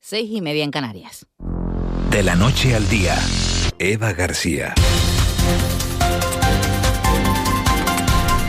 seis 0.00 0.30
y 0.32 0.40
media 0.40 0.64
en 0.64 0.70
Canarias. 0.70 1.26
De 2.10 2.22
la 2.22 2.34
noche 2.34 2.74
al 2.74 2.88
día, 2.88 3.16
Eva 3.78 4.12
García. 4.12 4.74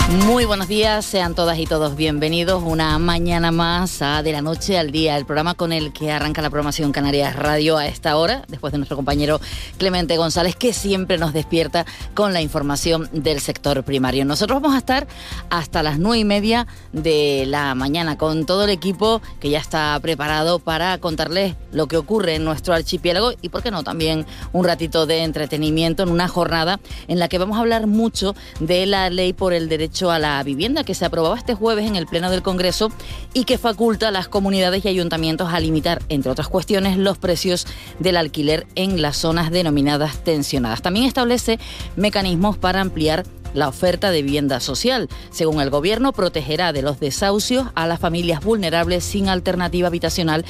Muy 0.10 0.46
buenos 0.46 0.68
días, 0.68 1.06
sean 1.06 1.36
todas 1.36 1.60
y 1.60 1.68
todos 1.68 1.96
bienvenidos 1.96 2.64
una 2.66 2.98
mañana 2.98 3.52
más 3.52 4.02
a 4.02 4.24
De 4.24 4.32
la 4.32 4.42
Noche 4.42 4.80
al 4.80 4.90
Día, 4.90 5.16
el 5.16 5.26
programa 5.26 5.54
con 5.54 5.72
el 5.72 5.94
que 5.94 6.12
arranca 6.12 6.42
la 6.42 6.50
programación 6.50 6.92
Canarias 6.92 7.36
Radio 7.36 7.78
a 7.78 7.86
esta 7.86 8.18
hora, 8.18 8.42
después 8.48 8.72
de 8.72 8.80
nuestro 8.80 8.98
compañero 8.98 9.40
Clemente 9.78 10.18
González, 10.18 10.56
que 10.56 10.74
siempre 10.74 11.20
nos 11.20 11.32
despierta 11.32 11.86
con 12.16 12.34
la 12.34 12.42
información 12.42 13.08
del 13.14 13.40
sector 13.40 13.84
primario. 13.84 14.26
Nosotros 14.26 14.60
vamos 14.60 14.74
a 14.76 14.80
estar 14.80 15.08
hasta 15.52 15.84
las 15.84 16.00
nueve 16.00 16.18
y 16.18 16.26
media 16.26 16.66
de 16.92 17.46
la 17.46 17.76
mañana 17.76 18.18
con 18.18 18.48
todo 18.48 18.64
el 18.64 18.72
equipo 18.72 19.22
que 19.40 19.52
ya 19.52 19.60
está 19.60 20.00
preparado 20.02 20.58
para 20.58 20.98
contarles 20.98 21.54
lo 21.72 21.88
que 21.88 21.98
ocurre 21.98 22.34
en 22.34 22.46
nuestro 22.46 22.74
archipiélago 22.74 23.34
y, 23.44 23.50
por 23.50 23.62
qué 23.62 23.70
no, 23.70 23.84
también 23.84 24.26
un 24.54 24.66
ratito 24.66 25.06
de 25.06 25.24
entretenimiento 25.24 26.02
en 26.02 26.10
una 26.10 26.28
jornada 26.28 26.80
en 27.08 27.20
la 27.20 27.28
que 27.28 27.38
vamos 27.38 27.58
a 27.58 27.62
hablar 27.62 27.86
mucho 27.86 28.36
de 28.60 28.88
la 28.88 29.12
ley 29.12 29.34
por 29.34 29.54
el 29.54 29.70
derecho 29.70 29.99
a 30.08 30.20
la 30.20 30.42
vivienda 30.44 30.84
que 30.84 30.96
se 30.96 31.06
aprobaba 31.06 31.38
este 31.38 31.56
jueves 31.56 31.86
en 31.86 31.96
el 31.96 32.08
Pleno 32.08 32.32
del 32.32 32.42
Congreso 32.42 32.90
y 33.34 33.44
que 33.44 33.58
faculta 33.58 34.08
a 34.08 34.12
las 34.12 34.30
comunidades 34.30 34.86
y 34.86 34.88
ayuntamientos 34.88 35.52
a 35.52 35.60
limitar, 35.60 36.02
entre 36.08 36.32
otras 36.32 36.48
cuestiones, 36.48 36.98
los 36.98 37.18
precios 37.18 37.68
del 38.00 38.16
alquiler 38.18 38.66
en 38.76 39.02
las 39.02 39.18
zonas 39.18 39.52
denominadas 39.52 40.24
tensionadas. 40.24 40.82
También 40.82 41.06
establece 41.06 41.60
mecanismos 41.98 42.58
para 42.58 42.82
ampliar 42.82 43.26
la 43.54 43.68
oferta 43.68 44.12
de 44.12 44.22
vivienda 44.22 44.60
social. 44.60 45.10
Según 45.32 45.62
el 45.62 45.70
Gobierno, 45.70 46.14
protegerá 46.14 46.74
de 46.74 46.82
los 46.82 47.00
desahucios 47.00 47.68
a 47.76 47.88
las 47.88 48.00
familias 48.00 48.44
vulnerables 48.44 49.04
sin 49.04 49.28
alternativa 49.30 49.88
habitacional, 49.88 50.46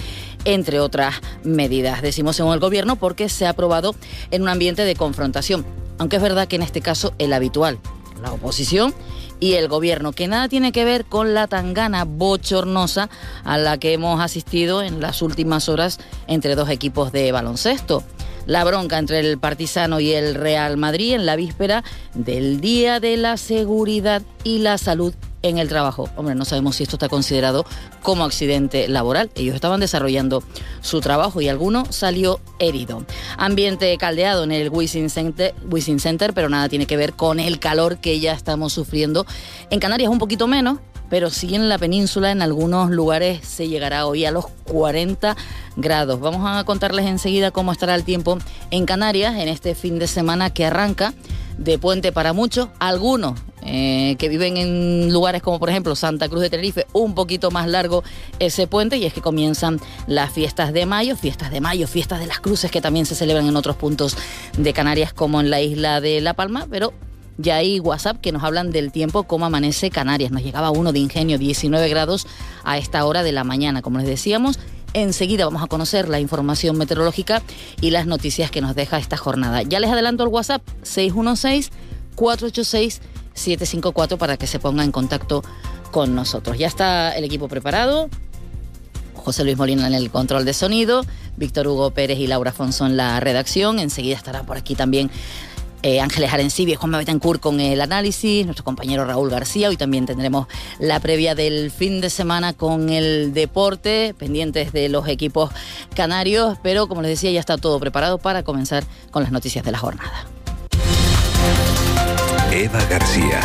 entre 0.46 0.80
otras 0.80 1.16
medidas. 1.44 2.02
Decimos 2.02 2.36
según 2.36 2.54
el 2.54 2.60
Gobierno 2.60 2.96
porque 2.96 3.30
se 3.30 3.46
ha 3.46 3.52
aprobado 3.52 3.96
en 4.32 4.44
un 4.44 4.50
ambiente 4.50 4.84
de 4.84 4.96
confrontación, 4.96 5.66
aunque 5.98 6.18
es 6.18 6.22
verdad 6.22 6.48
que 6.48 6.56
en 6.56 6.62
este 6.62 6.82
caso 6.82 7.14
el 7.18 7.34
habitual, 7.34 7.80
la 8.22 8.32
oposición 8.32 8.94
y 9.40 9.54
el 9.54 9.68
gobierno, 9.68 10.12
que 10.12 10.28
nada 10.28 10.50
tiene 10.50 10.72
que 10.72 10.86
ver 10.86 11.06
con 11.06 11.34
la 11.34 11.48
tangana 11.48 12.06
bochornosa 12.06 13.10
a 13.44 13.58
la 13.58 13.78
que 13.78 13.94
hemos 13.94 14.22
asistido 14.22 14.82
en 14.84 15.00
las 15.00 15.22
últimas 15.22 15.70
horas 15.70 16.00
entre 16.28 16.56
dos 16.56 16.70
equipos 16.70 17.12
de 17.12 17.32
baloncesto. 17.32 18.04
La 18.46 18.64
bronca 18.64 18.98
entre 18.98 19.20
el 19.20 19.38
Partisano 19.38 20.00
y 20.00 20.12
el 20.12 20.36
Real 20.36 20.76
Madrid 20.78 21.14
en 21.14 21.26
la 21.26 21.36
víspera 21.36 21.84
del 22.16 22.60
Día 22.62 23.00
de 23.00 23.16
la 23.16 23.38
Seguridad 23.38 24.24
y 24.44 24.60
la 24.60 24.78
Salud 24.78 25.14
en 25.42 25.58
el 25.58 25.70
trabajo. 25.70 26.10
Hombre, 26.16 26.36
no 26.36 26.46
sabemos 26.46 26.76
si 26.76 26.84
esto 26.84 26.96
está 26.96 27.10
considerado 27.10 27.66
como 28.02 28.24
accidente 28.24 28.88
laboral. 28.88 29.30
Ellos 29.36 29.56
estaban 29.56 29.80
desarrollando 29.80 30.44
su 30.82 31.02
trabajo 31.02 31.42
y 31.42 31.50
alguno 31.50 31.86
salió 31.90 32.40
herido. 32.60 33.06
Ambiente 33.38 33.96
caldeado 33.98 34.44
en 34.44 34.52
el 34.52 34.70
Wisin 34.70 35.10
Center, 35.10 35.54
Center, 36.00 36.34
pero 36.34 36.50
nada 36.50 36.70
tiene 36.70 36.86
que 36.86 36.98
ver 36.98 37.14
con 37.14 37.40
el 37.40 37.60
calor 37.60 37.98
que 37.98 38.20
ya 38.20 38.34
estamos 38.34 38.74
sufriendo. 38.74 39.26
En 39.70 39.80
Canarias 39.80 40.12
un 40.12 40.20
poquito 40.20 40.48
menos, 40.48 40.80
pero 41.10 41.30
sí 41.30 41.56
en 41.56 41.70
la 41.70 41.78
península, 41.78 42.32
en 42.32 42.42
algunos 42.42 42.92
lugares 42.92 43.46
se 43.46 43.68
llegará 43.68 44.06
hoy 44.06 44.26
a 44.26 44.32
los 44.32 44.48
40 44.66 45.36
grados. 45.76 46.20
Vamos 46.20 46.42
a 46.46 46.64
contarles 46.66 47.08
enseguida 47.08 47.52
cómo 47.52 47.72
estará 47.72 47.96
el 47.96 48.04
tiempo 48.04 48.38
en 48.72 48.86
Canarias 48.86 49.36
en 49.36 49.48
este 49.48 49.76
fin 49.76 50.00
de 50.00 50.08
semana 50.08 50.52
que 50.52 50.66
arranca 50.66 51.14
de 51.58 51.78
puente 51.78 52.12
para 52.12 52.32
muchos, 52.34 52.70
algunos 52.80 53.36
eh, 53.72 54.16
que 54.18 54.30
viven 54.30 54.58
en 54.58 55.14
lugares 55.14 55.44
como 55.44 55.60
por 55.60 55.70
ejemplo 55.70 55.96
Santa 55.96 56.28
Cruz 56.28 56.42
de 56.42 56.50
Tenerife, 56.50 56.88
un 56.92 57.14
poquito 57.14 57.52
más 57.52 57.68
largo 57.68 58.04
ese 58.40 58.66
puente 58.66 58.98
y 58.98 59.06
es 59.06 59.14
que 59.14 59.22
comienzan 59.22 59.80
las 60.08 60.34
fiestas 60.34 60.74
de 60.74 60.88
mayo, 60.88 61.16
fiestas 61.16 61.52
de 61.52 61.62
mayo, 61.62 61.88
fiestas 61.88 62.20
de 62.20 62.26
las 62.26 62.40
cruces 62.40 62.72
que 62.72 62.82
también 62.82 63.06
se 63.06 63.14
celebran 63.14 63.46
en 63.46 63.56
otros 63.56 63.76
puntos 63.76 64.18
de 64.58 64.74
Canarias 64.74 65.14
como 65.14 65.40
en 65.40 65.52
la 65.52 65.62
isla 65.62 66.02
de 66.02 66.20
La 66.20 66.34
Palma, 66.34 66.66
pero 66.68 66.94
ya 67.38 67.58
hay 67.58 67.80
WhatsApp 67.80 68.20
que 68.20 68.32
nos 68.32 68.44
hablan 68.44 68.72
del 68.72 68.92
tiempo, 68.92 69.22
cómo 69.22 69.46
amanece 69.46 69.92
Canarias. 69.92 70.32
Nos 70.32 70.42
llegaba 70.42 70.72
uno 70.72 70.92
de 70.92 70.98
ingenio, 70.98 71.38
19 71.38 71.88
grados 71.90 72.26
a 72.64 72.80
esta 72.80 73.06
hora 73.06 73.22
de 73.22 73.32
la 73.32 73.44
mañana, 73.44 73.84
como 73.84 74.00
les 74.00 74.08
decíamos. 74.08 74.58
Enseguida 74.94 75.46
vamos 75.46 75.62
a 75.62 75.68
conocer 75.68 76.10
la 76.10 76.20
información 76.20 76.76
meteorológica 76.76 77.44
y 77.82 77.92
las 77.92 78.08
noticias 78.08 78.50
que 78.50 78.62
nos 78.62 78.74
deja 78.74 78.98
esta 78.98 79.16
jornada. 79.16 79.62
Ya 79.62 79.80
les 79.80 79.92
adelanto 79.92 80.24
el 80.24 80.30
WhatsApp 80.30 80.64
616-486-754 83.48 84.18
para 84.18 84.38
que 84.38 84.48
se 84.48 84.60
ponga 84.60 84.84
en 84.84 84.92
contacto 84.92 85.44
con 85.92 86.16
nosotros. 86.16 86.58
Ya 86.58 86.68
está 86.68 87.16
el 87.16 87.24
equipo 87.24 87.48
preparado. 87.48 88.10
José 89.16 89.44
Luis 89.44 89.58
Molina 89.58 89.86
en 89.86 89.94
el 89.94 90.10
control 90.10 90.46
de 90.46 90.54
sonido, 90.54 91.06
Víctor 91.36 91.68
Hugo 91.68 91.92
Pérez 91.92 92.18
y 92.20 92.28
Laura 92.28 92.52
Afonso 92.52 92.86
en 92.86 92.98
la 92.98 93.20
redacción. 93.20 93.80
Enseguida 93.80 94.16
estará 94.16 94.44
por 94.44 94.58
aquí 94.58 94.76
también 94.76 95.12
eh, 95.82 96.02
Ángeles 96.02 96.34
Arencibia 96.34 96.74
y 96.74 96.76
Juan 96.76 96.92
Betancourt 96.92 97.40
con 97.40 97.60
el 97.62 97.80
análisis, 97.80 98.46
nuestro 98.46 98.66
compañero 98.66 99.06
Raúl 99.06 99.30
García. 99.30 99.70
Hoy 99.70 99.78
también 99.78 100.06
tendremos 100.06 100.48
la 100.80 101.00
previa 101.00 101.36
del 101.36 101.72
fin 101.72 102.02
de 102.02 102.10
semana 102.10 102.54
con 102.54 102.90
el 102.90 103.34
deporte, 103.34 104.14
pendientes 104.18 104.74
de 104.74 104.90
los 104.90 105.08
equipos 105.08 105.52
canarios, 105.96 106.58
pero 106.64 106.88
como 106.88 107.02
les 107.02 107.12
decía, 107.12 107.32
ya 107.32 107.40
está 107.40 107.58
todo 107.58 107.80
preparado 107.80 108.18
para 108.18 108.44
comenzar 108.44 108.84
con 109.12 109.24
las 109.24 109.32
noticias 109.32 109.64
de 109.64 109.72
la 109.72 109.78
jornada. 109.78 110.28
Eva 112.52 112.84
García. 112.90 113.42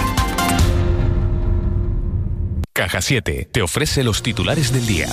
Caja 2.73 3.03
7 3.03 3.49
te 3.53 3.61
ofrece 3.61 4.03
los 4.03 4.23
titulares 4.23 4.73
del 4.73 4.87
día. 4.87 5.09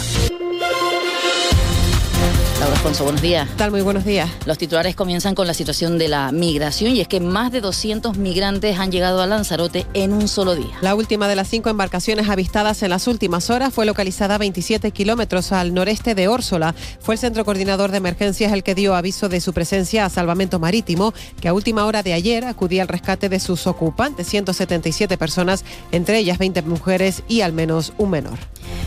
Alfonso, 2.82 3.04
buenos 3.04 3.22
días. 3.22 3.48
tal? 3.58 3.70
Muy 3.70 3.82
buenos 3.82 4.06
días. 4.06 4.28
Los 4.48 4.58
titulares 4.58 4.96
comienzan 4.96 5.36
con 5.36 5.46
la 5.46 5.54
situación 5.54 6.00
de 6.00 6.08
la 6.08 6.32
migración 6.32 6.96
y 6.96 7.02
es 7.02 7.08
que 7.08 7.20
más 7.20 7.52
de 7.52 7.62
200 7.62 8.18
migrantes 8.18 8.80
han 8.80 8.92
llegado 8.92 9.22
a 9.22 9.28
Lanzarote 9.28 9.86
en 9.94 10.12
un 10.14 10.28
solo 10.28 10.56
día. 10.56 10.76
La 10.82 10.96
última 10.96 11.28
de 11.28 11.36
las 11.36 11.48
cinco 11.48 11.70
embarcaciones 11.70 12.28
avistadas 12.28 12.82
en 12.82 12.90
las 12.90 13.06
últimas 13.06 13.52
horas 13.52 13.72
fue 13.72 13.86
localizada 13.86 14.34
a 14.34 14.38
27 14.40 14.90
kilómetros 14.90 15.52
al 15.52 15.76
noreste 15.76 16.16
de 16.16 16.28
Órsola. 16.28 16.74
Fue 17.00 17.14
el 17.14 17.20
Centro 17.20 17.46
Coordinador 17.46 17.92
de 17.92 17.98
Emergencias 17.98 18.52
el 18.52 18.64
que 18.64 18.74
dio 18.74 18.96
aviso 18.96 19.30
de 19.30 19.42
su 19.42 19.54
presencia 19.54 20.06
a 20.06 20.10
Salvamento 20.10 20.58
Marítimo, 20.58 21.14
que 21.40 21.50
a 21.50 21.54
última 21.54 21.86
hora 21.86 22.02
de 22.02 22.14
ayer 22.14 22.46
acudía 22.46 22.82
al 22.82 22.88
rescate 22.88 23.30
de 23.30 23.40
sus 23.40 23.68
ocupantes, 23.68 24.26
177 24.26 25.20
personas, 25.20 25.66
entre 25.92 26.18
ellas 26.18 26.40
20 26.40 26.64
mujeres 26.64 27.22
y 27.28 27.42
al 27.42 27.54
menos 27.54 27.94
un 28.00 28.10
menor. 28.10 28.40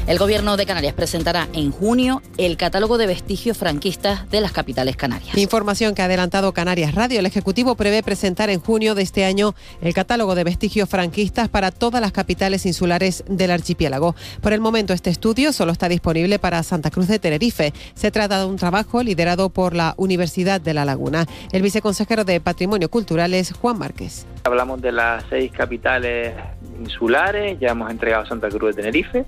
El 0.06 0.18
Gobierno 0.18 0.56
de 0.56 0.66
Canarias 0.66 0.92
presentará 0.92 1.48
en 1.54 1.70
junio 1.70 2.20
el 2.36 2.56
catálogo 2.56 2.98
de 2.98 3.06
vestigios 3.06 3.56
franquistas 3.56 4.30
de 4.30 4.40
las 4.40 4.52
capitales 4.52 4.96
canarias. 4.96 5.36
Información 5.38 5.94
que 5.94 6.02
ha 6.02 6.04
adelantado 6.04 6.52
Canarias 6.52 6.94
Radio. 6.94 7.20
El 7.20 7.26
Ejecutivo 7.26 7.74
prevé 7.74 8.02
presentar 8.02 8.50
en 8.50 8.60
junio 8.60 8.94
de 8.94 9.02
este 9.02 9.24
año 9.24 9.54
el 9.80 9.94
catálogo 9.94 10.34
de 10.34 10.44
vestigios 10.44 10.88
franquistas 10.88 11.48
para 11.48 11.70
todas 11.70 12.00
las 12.00 12.12
capitales 12.12 12.66
insulares 12.66 13.24
del 13.28 13.50
archipiélago. 13.50 14.14
Por 14.40 14.52
el 14.52 14.60
momento 14.60 14.92
este 14.92 15.10
estudio 15.10 15.52
solo 15.52 15.72
está 15.72 15.88
disponible 15.88 16.38
para 16.38 16.62
Santa 16.62 16.90
Cruz 16.90 17.08
de 17.08 17.18
Tenerife. 17.18 17.72
Se 17.94 18.10
trata 18.10 18.40
de 18.40 18.46
un 18.46 18.56
trabajo 18.56 19.02
liderado 19.02 19.48
por 19.48 19.74
la 19.74 19.94
Universidad 19.96 20.60
de 20.60 20.74
La 20.74 20.84
Laguna. 20.84 21.26
El 21.52 21.62
viceconsejero 21.62 22.24
de 22.24 22.40
Patrimonio 22.40 22.90
Cultural 22.90 23.32
es 23.34 23.52
Juan 23.52 23.78
Márquez. 23.78 24.26
Hablamos 24.44 24.82
de 24.82 24.92
las 24.92 25.24
seis 25.30 25.50
capitales 25.52 26.34
insulares, 26.78 27.58
ya 27.58 27.70
hemos 27.70 27.90
entregado 27.90 28.26
Santa 28.26 28.48
Cruz 28.48 28.74
de 28.74 28.82
Tenerife, 28.82 29.24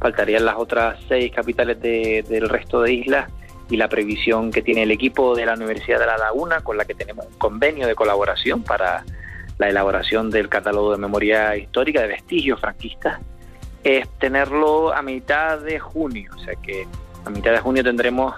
faltarían 0.00 0.44
las 0.44 0.56
otras 0.56 0.98
seis 1.08 1.32
capitales 1.34 1.80
del 1.80 2.48
resto 2.48 2.82
de 2.82 2.92
islas 2.92 3.30
y 3.68 3.76
la 3.76 3.88
previsión 3.88 4.50
que 4.50 4.62
tiene 4.62 4.84
el 4.84 4.90
equipo 4.90 5.34
de 5.34 5.46
la 5.46 5.54
Universidad 5.54 5.98
de 5.98 6.06
La 6.06 6.18
Laguna, 6.18 6.60
con 6.60 6.76
la 6.76 6.84
que 6.84 6.94
tenemos 6.94 7.26
un 7.26 7.38
convenio 7.38 7.86
de 7.86 7.94
colaboración 7.94 8.62
para 8.62 9.04
la 9.58 9.68
elaboración 9.68 10.30
del 10.30 10.48
catálogo 10.48 10.92
de 10.92 10.98
memoria 10.98 11.56
histórica 11.56 12.02
de 12.02 12.08
vestigios 12.08 12.60
franquistas, 12.60 13.20
es 13.82 14.08
tenerlo 14.18 14.92
a 14.92 15.02
mitad 15.02 15.58
de 15.60 15.78
junio, 15.78 16.30
o 16.36 16.38
sea 16.40 16.54
que 16.56 16.86
a 17.24 17.30
mitad 17.30 17.52
de 17.52 17.60
junio 17.60 17.82
tendremos 17.82 18.34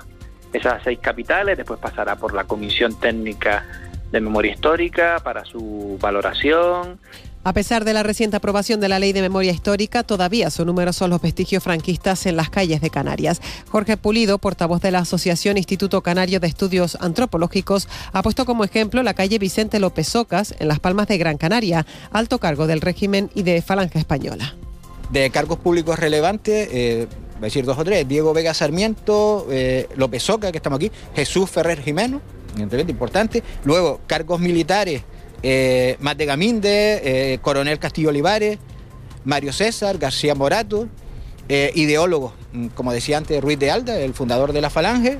esas 0.53 0.83
seis 0.83 0.99
capitales, 1.01 1.57
después 1.57 1.79
pasará 1.81 2.17
por 2.17 2.35
la 2.35 2.45
Comisión 2.45 2.99
Técnica 2.99 3.67
de 4.11 4.21
Memoria 4.21 4.53
Histórica 4.53 5.21
para 5.23 5.45
su 5.45 5.99
valoración 6.01 6.99
a 7.45 7.53
pesar 7.53 7.85
de 7.85 7.93
la 7.93 8.03
reciente 8.03 8.37
aprobación 8.37 8.81
de 8.81 8.89
la 8.89 8.99
Ley 8.99 9.13
de 9.13 9.23
Memoria 9.23 9.53
Histórica, 9.53 10.03
todavía 10.03 10.51
son 10.51 10.67
numerosos 10.67 11.09
los 11.09 11.21
vestigios 11.21 11.63
franquistas 11.63 12.27
en 12.27 12.37
las 12.37 12.51
calles 12.51 12.81
de 12.81 12.91
Canarias. 12.91 13.41
Jorge 13.71 13.97
Pulido, 13.97 14.39
portavoz 14.39 14.81
de 14.81 14.91
la 14.91 15.01
Asociación 15.01 15.57
Instituto 15.57 16.03
Canario 16.03 16.41
de 16.41 16.47
Estudios 16.47 16.99
Antropológicos, 17.01 17.89
ha 18.13 18.23
puesto 18.23 18.45
como 18.45 18.65
ejemplo 18.65 19.03
la 19.03 19.15
calle 19.15 19.39
Vicente 19.39 19.79
López 19.79 20.15
Ocas, 20.17 20.55
en 20.59 20.69
Las 20.69 20.81
Palmas 20.81 21.09
de 21.09 21.19
Gran 21.19 21.39
Canaria, 21.39 21.87
alto 22.11 22.39
cargo 22.39 22.67
del 22.67 22.81
régimen 22.81 23.31
y 23.35 23.43
de 23.43 23.63
Falange 23.63 23.99
Española. 23.99 24.55
De 25.11 25.31
cargos 25.31 25.59
públicos 25.59 25.99
relevantes, 25.99 26.69
eh, 26.71 27.07
voy 27.35 27.43
a 27.43 27.47
decir 27.47 27.65
dos 27.65 27.79
o 27.79 27.85
tres, 27.85 28.07
Diego 28.07 28.35
Vega 28.35 28.53
Sarmiento, 28.53 29.47
eh, 29.51 29.89
López 29.97 30.29
Oca, 30.29 30.51
que 30.53 30.59
estamos 30.59 30.77
aquí, 30.77 30.91
Jesús 31.15 31.49
Ferrer 31.49 31.83
Jimeno, 31.83 32.21
importante. 32.89 33.43
Luego, 33.65 34.01
cargos 34.07 34.41
militares 34.41 35.03
eh, 35.43 35.97
Mate 36.01 36.25
Gaminde, 36.25 37.01
eh, 37.33 37.39
Coronel 37.41 37.79
Castillo 37.79 38.11
Olivares, 38.11 38.59
Mario 39.25 39.53
César, 39.53 39.99
García 39.99 40.35
Morato, 40.35 40.89
eh, 41.49 41.73
ideólogos 41.75 42.33
mm, 42.53 42.69
como 42.69 42.93
decía 42.93 43.17
antes, 43.19 43.41
Ruiz 43.43 43.59
de 43.59 43.71
Alda, 43.71 43.99
el 43.99 44.15
fundador 44.15 44.53
de 44.53 44.61
la 44.61 44.71
Falange, 44.71 45.19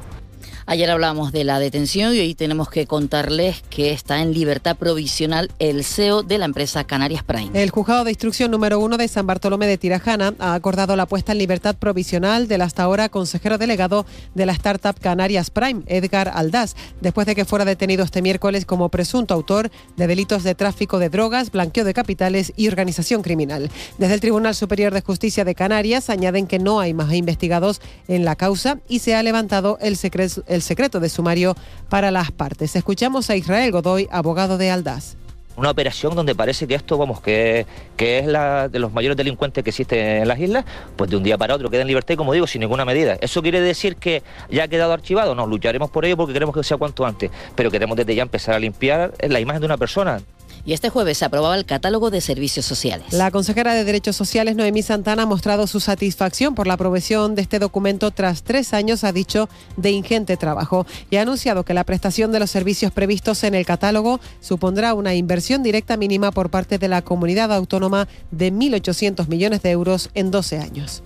Ayer 0.71 0.91
hablamos 0.91 1.33
de 1.33 1.45
la 1.45 1.61
detención 1.61 2.15
y 2.15 2.21
hoy 2.21 2.35
tenemos 2.35 2.69
que 2.69 2.87
contarles 2.87 3.63
que 3.71 3.91
está 3.93 4.21
en 4.21 4.35
libertad 4.35 4.77
provisional 4.77 5.51
el 5.59 5.83
CEO 5.83 6.23
de 6.23 6.37
la 6.37 6.45
empresa 6.45 6.85
Canarias 6.85 7.23
Prime. 7.23 7.49
El 7.55 7.71
juzgado 7.71 8.05
de 8.05 8.11
instrucción 8.11 8.51
número 8.51 8.79
uno 8.79 8.99
de 8.99 9.09
San 9.09 9.27
Bartolomé 9.27 9.67
de 9.67 9.79
Tirajana 9.79 10.35
ha 10.39 10.53
acordado 10.53 10.95
la 10.95 11.07
puesta 11.07 11.33
en 11.33 11.39
libertad 11.39 11.75
provisional 11.75 12.49
del 12.49 12.61
hasta 12.61 12.83
ahora 12.83 13.09
consejero 13.09 13.57
delegado 13.57 14.05
de 14.35 14.45
la 14.45 14.53
startup 14.53 15.01
Canarias 15.01 15.49
Prime, 15.49 15.85
Edgar 15.87 16.31
Aldaz, 16.35 16.75
después 17.01 17.27
de 17.27 17.35
que 17.35 17.47
fuera 17.47 17.65
detenido 17.65 18.05
este 18.05 18.21
miércoles 18.21 18.67
como 18.67 18.91
presunto 18.91 19.33
autor 19.33 19.71
de 19.97 20.07
delitos 20.07 20.43
de 20.43 20.55
tráfico 20.55 20.99
de 20.99 21.09
drogas, 21.09 21.51
blanqueo 21.51 21.87
de 21.87 21.95
capitales 21.95 22.53
y 22.57 22.69
organización 22.69 23.23
criminal. 23.23 23.71
Desde 23.97 24.13
el 24.13 24.21
Tribunal 24.21 24.55
Superior 24.55 24.93
de 24.93 25.01
Justicia 25.01 25.47
de 25.47 25.55
Canarias 25.55 26.11
añaden 26.11 26.47
que 26.47 26.59
no 26.59 26.79
hay 26.79 26.93
más 26.93 27.11
investigados 27.15 27.81
en 28.07 28.27
la 28.27 28.37
causa 28.37 28.81
y 28.87 28.99
se 28.99 29.15
ha 29.15 29.23
levantado 29.23 29.79
el 29.81 29.97
secreto 29.97 30.43
secreto 30.63 31.01
de 31.01 31.09
sumario 31.09 31.57
para 31.89 32.11
las 32.11 32.31
partes. 32.31 32.77
Escuchamos 32.77 33.31
a 33.31 33.37
Israel 33.37 33.73
Godoy, 33.73 34.09
abogado 34.11 34.59
de 34.59 34.71
Aldaz 34.71 35.17
una 35.59 35.71
operación 35.71 36.15
donde 36.15 36.35
parece 36.35 36.67
que 36.69 36.77
esto, 36.77 36.97
vamos, 36.97 37.21
que, 37.21 37.67
que 37.97 38.21
es 38.21 38.27
la 38.27 38.69
de 38.69 38.79
los 38.79 38.93
mayores 38.93 39.17
delincuentes 39.17 39.65
que 39.65 39.71
existen 39.71 39.99
en 40.23 40.29
las 40.29 40.39
islas, 40.39 40.65
pues 40.97 41.11
de 41.11 41.17
un 41.17 41.25
día 41.25 41.37
para 41.37 41.55
otro 41.57 41.69
queda 41.69 41.83
en 41.83 41.89
libertad 41.89 42.15
como 42.15 42.33
digo, 42.33 42.47
sin 42.47 42.61
ninguna 42.61 42.85
medida. 42.85 43.19
¿Eso 43.21 43.43
quiere 43.43 43.61
decir 43.61 43.97
que 43.97 44.23
ya 44.51 44.65
ha 44.65 44.69
quedado 44.69 44.93
archivado? 44.93 45.35
No, 45.35 45.47
lucharemos 45.47 45.91
por 45.91 46.05
ello 46.05 46.17
porque 46.17 46.33
queremos 46.33 46.55
que 46.55 46.63
sea 46.63 46.77
cuanto 46.77 47.05
antes, 47.05 47.31
pero 47.57 47.71
queremos 47.73 47.97
desde 47.97 48.15
ya 48.15 48.23
empezar 48.23 48.55
a 48.55 48.61
limpiar 48.61 49.13
la 49.21 49.41
imagen 49.41 49.61
de 49.61 49.67
una 49.67 49.77
persona 49.77 50.21
y 50.69 50.75
este 50.75 50.91
jueves 50.91 51.17
se 51.17 51.25
aprobaba 51.25 51.57
el 51.57 51.65
catálogo 51.65 52.11
de 52.11 52.21
servicios 52.21 52.67
sociales. 52.67 53.15
La 53.15 53.31
consejera 53.31 53.73
de 53.73 53.85
Derechos 53.85 54.17
Sociales, 54.17 54.55
Noemí 54.55 54.83
Santana, 54.83 55.23
ha 55.23 55.27
mostrado 55.27 55.67
su 55.67 55.81
satisfacción 55.81 56.55
por 56.55 56.67
la 56.67 56.75
aprobación 56.75 57.35
de 57.35 57.41
este 57.41 57.59
documento 57.59 58.11
tras 58.11 58.43
tres 58.43 58.75
años, 58.75 59.03
ha 59.03 59.13
dicho, 59.13 59.49
de 59.79 59.93
ingente 59.93 60.37
trabajo 60.37 60.87
y 61.09 61.17
ha 61.17 61.23
anunciado 61.23 61.65
que 61.65 61.73
la 61.73 61.85
prestación 61.85 62.33
de 62.33 62.41
los 62.41 62.51
servicios 62.51 62.93
previstos 62.93 63.45
en 63.45 63.55
el 63.55 63.65
catálogo 63.65 64.21
supondrá 64.43 64.93
una 64.93 65.15
inversión 65.15 65.63
directa 65.63 65.97
mínima 65.97 66.33
por 66.33 66.51
parte 66.51 66.77
de 66.77 66.89
la 66.89 67.01
comunidad 67.01 67.51
autónoma 67.51 68.07
de 68.31 68.53
1.800 68.53 69.27
millones 69.27 69.63
de 69.63 69.71
euros 69.71 70.11
en 70.13 70.31
12 70.31 70.59
años. 70.59 71.03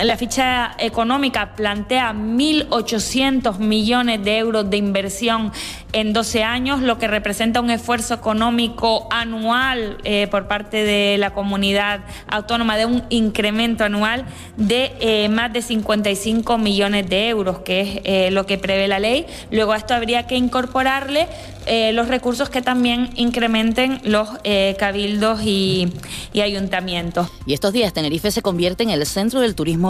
La 0.00 0.16
ficha 0.16 0.76
económica 0.78 1.56
plantea 1.56 2.12
1.800 2.12 3.58
millones 3.58 4.22
de 4.22 4.38
euros 4.38 4.70
de 4.70 4.76
inversión 4.76 5.50
en 5.92 6.12
12 6.12 6.44
años, 6.44 6.82
lo 6.82 6.98
que 6.98 7.08
representa 7.08 7.60
un 7.60 7.70
esfuerzo 7.70 8.14
económico 8.14 9.08
anual 9.10 9.98
eh, 10.04 10.28
por 10.30 10.46
parte 10.46 10.84
de 10.84 11.18
la 11.18 11.30
comunidad 11.30 12.00
autónoma 12.28 12.76
de 12.76 12.86
un 12.86 13.02
incremento 13.08 13.82
anual 13.82 14.24
de 14.56 14.92
eh, 15.00 15.28
más 15.30 15.52
de 15.52 15.62
55 15.62 16.58
millones 16.58 17.08
de 17.08 17.28
euros, 17.28 17.60
que 17.60 17.80
es 17.80 18.00
eh, 18.04 18.30
lo 18.30 18.46
que 18.46 18.56
prevé 18.56 18.86
la 18.86 19.00
ley. 19.00 19.26
Luego 19.50 19.72
a 19.72 19.78
esto 19.78 19.94
habría 19.94 20.28
que 20.28 20.36
incorporarle 20.36 21.26
los 21.92 22.08
recursos 22.08 22.48
que 22.48 22.62
también 22.62 23.10
incrementen 23.16 24.00
los 24.02 24.30
cabildos 24.78 25.42
y, 25.42 25.92
y 26.32 26.40
ayuntamientos. 26.40 27.28
Y 27.44 27.52
estos 27.52 27.74
días 27.74 27.92
Tenerife 27.92 28.30
se 28.30 28.40
convierte 28.40 28.84
en 28.84 28.88
el 28.88 29.04
centro 29.04 29.40
del 29.40 29.54
turismo 29.54 29.87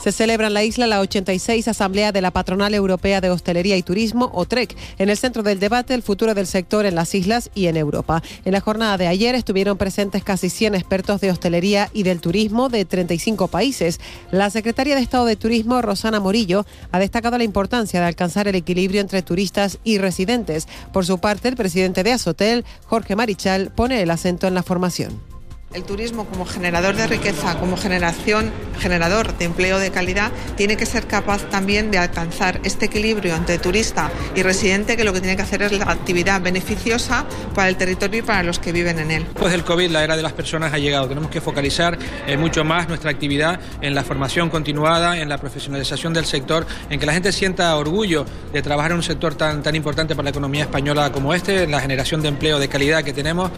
Se 0.00 0.12
celebra 0.12 0.46
en 0.46 0.54
la 0.54 0.64
isla 0.64 0.86
la 0.86 1.00
86 1.00 1.68
Asamblea 1.68 2.12
de 2.12 2.20
la 2.20 2.30
Patronal 2.30 2.74
Europea 2.74 3.20
de 3.20 3.30
Hostelería 3.30 3.76
y 3.76 3.82
Turismo, 3.82 4.30
OTREC, 4.34 4.76
en 4.98 5.10
el 5.10 5.16
centro 5.16 5.42
del 5.42 5.60
debate 5.60 5.94
el 5.94 6.02
futuro 6.02 6.34
del 6.34 6.46
sector 6.46 6.86
en 6.86 6.94
las 6.94 7.14
islas 7.14 7.50
y 7.54 7.66
en 7.66 7.76
Europa. 7.76 8.22
En 8.44 8.52
la 8.52 8.60
jornada 8.60 8.96
de 8.96 9.06
ayer 9.06 9.34
estuvieron 9.34 9.76
presentes 9.76 10.24
casi 10.24 10.50
100 10.50 10.74
expertos 10.74 11.20
de 11.20 11.30
hostelería 11.30 11.90
y 11.92 12.02
del 12.02 12.20
turismo 12.20 12.68
de 12.68 12.84
35 12.84 13.48
países. 13.48 14.00
La 14.30 14.50
secretaria 14.50 14.94
de 14.94 15.02
Estado 15.02 15.26
de 15.26 15.36
Turismo, 15.36 15.82
Rosana 15.82 16.20
Morillo, 16.20 16.64
ha 16.92 16.98
destacado 16.98 17.38
la 17.38 17.44
importancia 17.44 18.00
de 18.00 18.06
alcanzar 18.06 18.48
el 18.48 18.54
equilibrio 18.54 19.00
entre 19.00 19.22
turistas 19.22 19.78
y 19.84 19.98
residentes. 19.98 20.68
Por 20.92 21.04
su 21.04 21.18
parte, 21.18 21.48
el 21.48 21.56
presidente 21.56 22.02
de 22.02 22.12
Asotel, 22.12 22.64
Jorge 22.86 23.16
Marichal, 23.16 23.70
pone 23.70 24.02
el 24.02 24.10
acento 24.10 24.46
en 24.46 24.54
la 24.54 24.62
formación. 24.62 25.33
El 25.74 25.82
turismo 25.82 26.24
como 26.26 26.46
generador 26.46 26.94
de 26.94 27.08
riqueza, 27.08 27.58
como 27.58 27.76
generación, 27.76 28.52
generador 28.78 29.36
de 29.36 29.44
empleo 29.44 29.80
de 29.80 29.90
calidad, 29.90 30.30
tiene 30.56 30.76
que 30.76 30.86
ser 30.86 31.08
capaz 31.08 31.50
también 31.50 31.90
de 31.90 31.98
alcanzar 31.98 32.60
este 32.62 32.86
equilibrio 32.86 33.34
entre 33.34 33.58
turista 33.58 34.08
y 34.36 34.44
residente, 34.44 34.96
que 34.96 35.02
lo 35.02 35.12
que 35.12 35.20
tiene 35.20 35.34
que 35.34 35.42
hacer 35.42 35.62
es 35.62 35.72
la 35.72 35.86
actividad 35.86 36.40
beneficiosa 36.40 37.24
para 37.56 37.68
el 37.68 37.76
territorio 37.76 38.20
y 38.20 38.22
para 38.22 38.44
los 38.44 38.60
que 38.60 38.70
viven 38.70 39.00
en 39.00 39.10
él. 39.10 39.24
Después 39.24 39.50
del 39.50 39.64
COVID, 39.64 39.90
la 39.90 40.04
era 40.04 40.16
de 40.16 40.22
las 40.22 40.32
personas 40.32 40.72
ha 40.72 40.78
llegado. 40.78 41.08
Tenemos 41.08 41.28
que 41.28 41.40
focalizar 41.40 41.98
eh, 42.28 42.36
mucho 42.36 42.62
más 42.62 42.86
nuestra 42.86 43.10
actividad 43.10 43.58
en 43.80 43.96
la 43.96 44.04
formación 44.04 44.50
continuada, 44.50 45.18
en 45.18 45.28
la 45.28 45.38
profesionalización 45.38 46.14
del 46.14 46.24
sector, 46.24 46.68
en 46.88 47.00
que 47.00 47.06
la 47.06 47.14
gente 47.14 47.32
sienta 47.32 47.74
orgullo 47.74 48.24
de 48.52 48.62
trabajar 48.62 48.92
en 48.92 48.98
un 48.98 49.02
sector 49.02 49.34
tan, 49.34 49.64
tan 49.64 49.74
importante 49.74 50.14
para 50.14 50.26
la 50.26 50.30
economía 50.30 50.62
española 50.62 51.10
como 51.10 51.34
este, 51.34 51.64
en 51.64 51.72
la 51.72 51.80
generación 51.80 52.22
de 52.22 52.28
empleo 52.28 52.60
de 52.60 52.68
calidad 52.68 53.02
que 53.02 53.12
tenemos. 53.12 53.50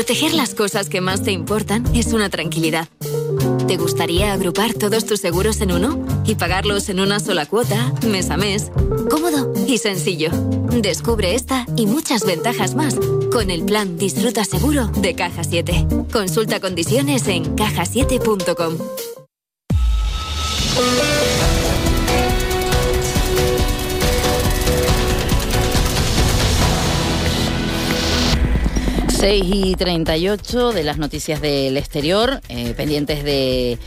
Proteger 0.00 0.32
las 0.32 0.54
cosas 0.54 0.88
que 0.88 1.02
más 1.02 1.22
te 1.22 1.30
importan 1.30 1.84
es 1.94 2.14
una 2.14 2.30
tranquilidad. 2.30 2.88
¿Te 3.68 3.76
gustaría 3.76 4.32
agrupar 4.32 4.72
todos 4.72 5.04
tus 5.04 5.20
seguros 5.20 5.60
en 5.60 5.72
uno 5.72 6.02
y 6.24 6.36
pagarlos 6.36 6.88
en 6.88 7.00
una 7.00 7.20
sola 7.20 7.44
cuota, 7.44 7.92
mes 8.08 8.30
a 8.30 8.38
mes? 8.38 8.72
Cómodo 9.10 9.52
y 9.66 9.76
sencillo. 9.76 10.30
Descubre 10.72 11.34
esta 11.34 11.66
y 11.76 11.84
muchas 11.84 12.24
ventajas 12.24 12.74
más 12.74 12.94
con 13.30 13.50
el 13.50 13.62
plan 13.62 13.98
Disfruta 13.98 14.46
Seguro 14.46 14.86
de 14.86 15.14
Caja 15.14 15.44
7. 15.44 15.86
Consulta 16.10 16.60
condiciones 16.60 17.28
en 17.28 17.54
cajasiete.com. 17.54 18.78
6 29.20 29.44
y 29.52 29.74
38 29.74 30.72
de 30.72 30.82
las 30.82 30.96
noticias 30.96 31.42
del 31.42 31.76
exterior, 31.76 32.40
eh, 32.48 32.72
pendientes 32.74 33.22
de 33.22 33.78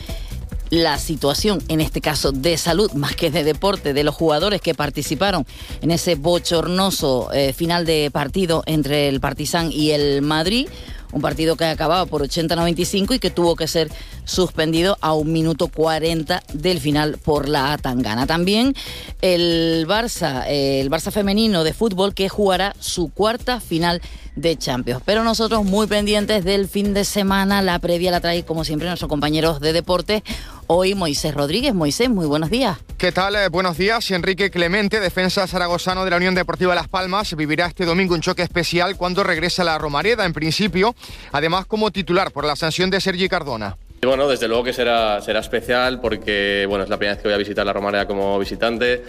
la 0.70 0.96
situación, 0.96 1.60
en 1.66 1.80
este 1.80 2.00
caso 2.00 2.30
de 2.30 2.56
salud, 2.56 2.92
más 2.92 3.16
que 3.16 3.32
de 3.32 3.42
deporte, 3.42 3.94
de 3.94 4.04
los 4.04 4.14
jugadores 4.14 4.60
que 4.60 4.74
participaron 4.74 5.44
en 5.82 5.90
ese 5.90 6.14
bochornoso 6.14 7.32
eh, 7.32 7.52
final 7.52 7.84
de 7.84 8.12
partido 8.12 8.62
entre 8.66 9.08
el 9.08 9.18
Partizan 9.18 9.72
y 9.72 9.90
el 9.90 10.22
Madrid 10.22 10.68
un 11.14 11.22
partido 11.22 11.56
que 11.56 11.64
acababa 11.64 12.04
por 12.06 12.22
80-95 12.22 13.14
y 13.14 13.18
que 13.18 13.30
tuvo 13.30 13.56
que 13.56 13.68
ser 13.68 13.90
suspendido 14.24 14.98
a 15.00 15.14
un 15.14 15.32
minuto 15.32 15.68
40 15.68 16.42
del 16.52 16.80
final 16.80 17.18
por 17.18 17.48
la 17.48 17.78
Tangana. 17.78 18.26
También 18.26 18.74
el 19.22 19.86
Barça, 19.88 20.44
eh, 20.48 20.80
el 20.80 20.90
Barça 20.90 21.12
femenino 21.12 21.64
de 21.64 21.72
fútbol 21.72 22.14
que 22.14 22.28
jugará 22.28 22.74
su 22.80 23.10
cuarta 23.10 23.60
final 23.60 24.02
de 24.34 24.56
Champions. 24.56 25.02
Pero 25.04 25.22
nosotros 25.22 25.64
muy 25.64 25.86
pendientes 25.86 26.44
del 26.44 26.68
fin 26.68 26.92
de 26.94 27.04
semana, 27.04 27.62
la 27.62 27.78
previa 27.78 28.10
la 28.10 28.20
trae 28.20 28.44
como 28.44 28.64
siempre 28.64 28.88
nuestros 28.88 29.08
compañeros 29.08 29.60
de 29.60 29.72
deporte. 29.72 30.24
Hoy 30.66 30.94
Moisés 30.94 31.34
Rodríguez. 31.34 31.74
Moisés, 31.74 32.08
muy 32.08 32.26
buenos 32.26 32.50
días. 32.50 32.78
¿Qué 32.96 33.12
tal? 33.12 33.36
Eh, 33.36 33.48
buenos 33.48 33.76
días. 33.76 34.10
Enrique 34.10 34.50
Clemente, 34.50 34.98
defensa 34.98 35.46
zaragozano 35.46 36.04
de 36.04 36.10
la 36.10 36.16
Unión 36.16 36.34
Deportiva 36.34 36.74
Las 36.74 36.88
Palmas, 36.88 37.36
vivirá 37.36 37.66
este 37.66 37.84
domingo 37.84 38.14
un 38.14 38.22
choque 38.22 38.42
especial 38.42 38.96
cuando 38.96 39.22
regresa 39.22 39.62
a 39.62 39.66
la 39.66 39.78
Romareda, 39.78 40.24
en 40.24 40.32
principio, 40.32 40.94
además 41.32 41.66
como 41.66 41.90
titular 41.90 42.30
por 42.30 42.46
la 42.46 42.56
sanción 42.56 42.90
de 42.90 43.00
Sergi 43.00 43.28
Cardona. 43.28 43.76
bueno, 44.02 44.26
desde 44.26 44.48
luego 44.48 44.64
que 44.64 44.72
será, 44.72 45.20
será 45.20 45.40
especial 45.40 46.00
porque 46.00 46.64
bueno, 46.68 46.84
es 46.84 46.90
la 46.90 46.96
primera 46.96 47.14
vez 47.14 47.22
que 47.22 47.28
voy 47.28 47.34
a 47.34 47.38
visitar 47.38 47.66
la 47.66 47.72
Romareda 47.72 48.06
como 48.06 48.38
visitante. 48.38 49.02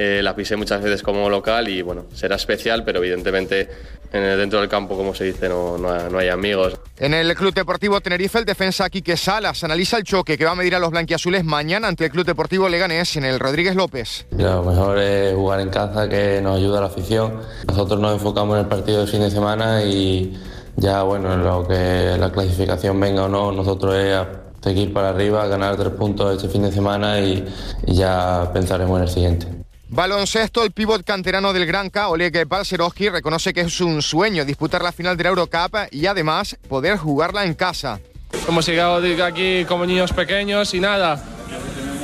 Eh, 0.00 0.22
la 0.22 0.36
pisé 0.36 0.54
muchas 0.54 0.80
veces 0.80 1.02
como 1.02 1.28
local 1.28 1.68
y 1.68 1.82
bueno, 1.82 2.04
será 2.14 2.36
especial, 2.36 2.84
pero 2.84 3.00
evidentemente 3.00 3.68
dentro 4.12 4.60
del 4.60 4.68
campo, 4.68 4.96
como 4.96 5.12
se 5.12 5.24
dice, 5.24 5.48
no, 5.48 5.76
no, 5.76 6.18
hay 6.18 6.28
amigos. 6.28 6.78
En 6.98 7.12
el 7.12 7.34
Club 7.34 7.52
Deportivo 7.52 8.00
Tenerife, 8.00 8.38
el 8.38 8.44
defensa 8.44 8.88
Quique 8.88 9.16
Salas 9.16 9.64
analiza 9.64 9.98
el 9.98 10.04
choque 10.04 10.38
que 10.38 10.44
va 10.44 10.52
a 10.52 10.54
medir 10.54 10.76
a 10.76 10.78
los 10.78 10.90
blanquiazules 10.90 11.44
mañana 11.44 11.88
ante 11.88 12.06
el 12.06 12.10
Club 12.12 12.24
Deportivo 12.24 12.68
Leganés 12.68 13.16
en 13.16 13.24
el 13.24 13.40
Rodríguez 13.40 13.74
López. 13.74 14.26
Lo 14.30 14.62
mejor 14.62 14.98
es 14.98 15.34
jugar 15.34 15.60
en 15.60 15.68
casa, 15.68 16.08
que 16.08 16.40
nos 16.40 16.58
ayuda 16.58 16.78
a 16.78 16.80
la 16.82 16.86
afición. 16.86 17.40
Nosotros 17.66 18.00
nos 18.00 18.14
enfocamos 18.14 18.56
en 18.56 18.62
el 18.62 18.68
partido 18.68 19.00
del 19.00 19.08
fin 19.08 19.20
de 19.20 19.30
semana 19.30 19.82
y 19.82 20.38
ya, 20.76 21.02
bueno, 21.02 21.34
en 21.34 21.42
lo 21.42 21.66
que 21.66 22.16
la 22.18 22.30
clasificación 22.30 23.00
venga 23.00 23.24
o 23.24 23.28
no, 23.28 23.50
nosotros 23.50 23.96
es 23.96 24.16
seguir 24.62 24.92
para 24.92 25.08
arriba, 25.10 25.46
ganar 25.48 25.76
tres 25.76 25.90
puntos 25.90 26.36
este 26.36 26.48
fin 26.48 26.62
de 26.62 26.70
semana 26.72 27.20
y 27.20 27.44
ya 27.86 28.48
pensaremos 28.54 28.96
en 28.98 29.02
el 29.02 29.10
siguiente. 29.10 29.57
Baloncesto, 29.90 30.62
el 30.64 30.72
pívot 30.72 31.02
canterano 31.02 31.54
del 31.54 31.64
Granca, 31.64 32.08
Oleg 32.08 32.46
Balserovski, 32.46 33.08
reconoce 33.08 33.54
que 33.54 33.62
es 33.62 33.80
un 33.80 34.02
sueño 34.02 34.44
disputar 34.44 34.82
la 34.82 34.92
final 34.92 35.16
de 35.16 35.24
la 35.24 35.30
Eurocup 35.30 35.74
y 35.90 36.04
además 36.04 36.56
poder 36.68 36.98
jugarla 36.98 37.44
en 37.44 37.54
casa. 37.54 37.98
Hemos 38.46 38.66
llegado 38.66 39.00
aquí 39.24 39.64
como 39.64 39.86
niños 39.86 40.12
pequeños 40.12 40.74
y 40.74 40.80
nada, 40.80 41.24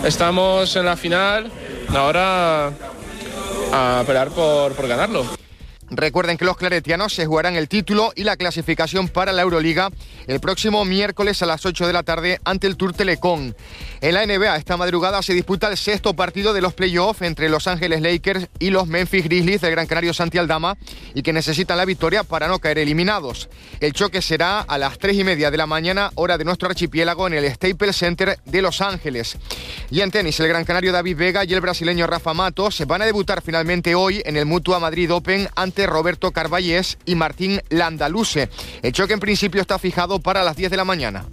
estamos 0.03 0.75
en 0.77 0.87
la 0.87 0.97
final, 0.97 1.53
ahora 1.95 2.73
a 3.71 4.03
pelear 4.07 4.31
por, 4.31 4.73
por 4.73 4.89
ganarlo. 4.89 5.44
Recuerden 5.91 6.39
que 6.39 6.47
los 6.47 6.57
claretianos 6.57 7.13
se 7.13 7.27
jugarán 7.27 7.57
el 7.57 7.69
título 7.69 8.13
y 8.17 8.25
la 8.25 8.37
clasificación 8.37 9.09
para 9.09 9.33
la 9.33 9.43
Euroliga 9.43 9.91
el 10.27 10.41
próximo 10.41 10.85
miércoles 10.85 11.43
a 11.43 11.47
las 11.47 11.67
8 11.67 11.87
de 11.87 11.93
la 11.93 12.03
tarde 12.03 12.41
ante 12.45 12.67
el 12.67 12.77
Tour 12.77 12.95
Telecom. 12.95 13.53
En 14.01 14.15
la 14.15 14.25
NBA 14.25 14.57
esta 14.57 14.77
madrugada 14.79 15.23
se 15.23 15.35
disputa 15.35 15.69
el 15.69 15.77
sexto 15.77 16.15
partido 16.15 16.55
de 16.55 16.63
los 16.63 16.73
playoffs 16.73 17.23
entre 17.23 17.51
Los 17.51 17.67
Ángeles 17.67 18.01
Lakers 18.01 18.49
y 18.59 18.71
los 18.71 18.87
Memphis 18.87 19.25
Grizzlies 19.25 19.61
del 19.61 19.73
Gran 19.73 19.87
Canario 19.87 20.15
Santi 20.15 20.39
Aldama 20.39 20.77
y 21.15 21.23
que 21.23 21.33
necesitan 21.33 21.77
la 21.77 21.85
victoria 21.85 22.25
para 22.25 22.49
no 22.49 22.59
caer 22.59 22.79
eliminados. 22.79 23.51
El 23.81 23.93
choque 23.93 24.23
será 24.23 24.61
a 24.61 24.79
las 24.79 24.99
3 24.99 25.19
y 25.19 25.25
media 25.25 25.51
de 25.51 25.59
la 25.59 25.67
mañana, 25.67 26.11
hora 26.15 26.39
de 26.39 26.45
nuestro 26.45 26.69
archipiélago 26.69 27.27
en 27.27 27.35
el 27.35 27.53
Staples 27.53 27.97
Center 27.97 28.39
de 28.45 28.63
Los 28.63 28.81
Ángeles. 28.81 29.37
Y 29.91 30.01
en 30.01 30.11
tenis, 30.11 30.41
el 30.41 30.49
Gran 30.49 30.65
Canario 30.65 30.93
David 30.93 31.17
Vega 31.17 31.45
y 31.45 31.53
el 31.53 31.61
brasileño 31.61 32.07
Rafa 32.07 32.33
Matos 32.33 32.75
se 32.75 32.87
van 32.87 33.03
a 33.03 33.07
debutar 33.07 33.43
finalmente 33.43 33.95
hoy 33.95 34.23
en 34.25 34.37
el 34.37 34.47
Mutua 34.47 34.79
Madrid 34.79 35.13
Open 35.13 35.49
ante 35.55 35.74
Roberto 35.87 36.31
Carballés 36.33 36.99
y 37.05 37.15
Martín 37.15 37.61
Landaluce. 37.69 38.49
El 38.83 38.93
choque 38.93 39.15
en 39.15 39.21
principio 39.21 39.61
está 39.61 39.79
fijado 39.79 40.21
para 40.21 40.43
las 40.43 40.57
10 40.57 40.71
de 40.71 40.77
la 40.77 40.85
mañana. 40.85 41.25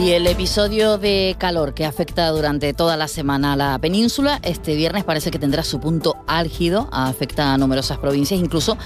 Y 0.00 0.12
el 0.12 0.28
episodio 0.28 0.96
de 0.96 1.34
calor 1.38 1.74
que 1.74 1.84
afecta 1.84 2.28
durante 2.28 2.72
toda 2.72 2.96
la 2.96 3.08
semana 3.08 3.54
a 3.54 3.56
la 3.56 3.78
península, 3.80 4.38
este 4.44 4.76
viernes 4.76 5.02
parece 5.02 5.32
que 5.32 5.40
tendrá 5.40 5.64
su 5.64 5.80
punto 5.80 6.16
álgido, 6.28 6.88
afecta 6.92 7.52
a 7.52 7.58
numerosas 7.58 7.98
provincias, 7.98 8.38
incluso 8.38 8.78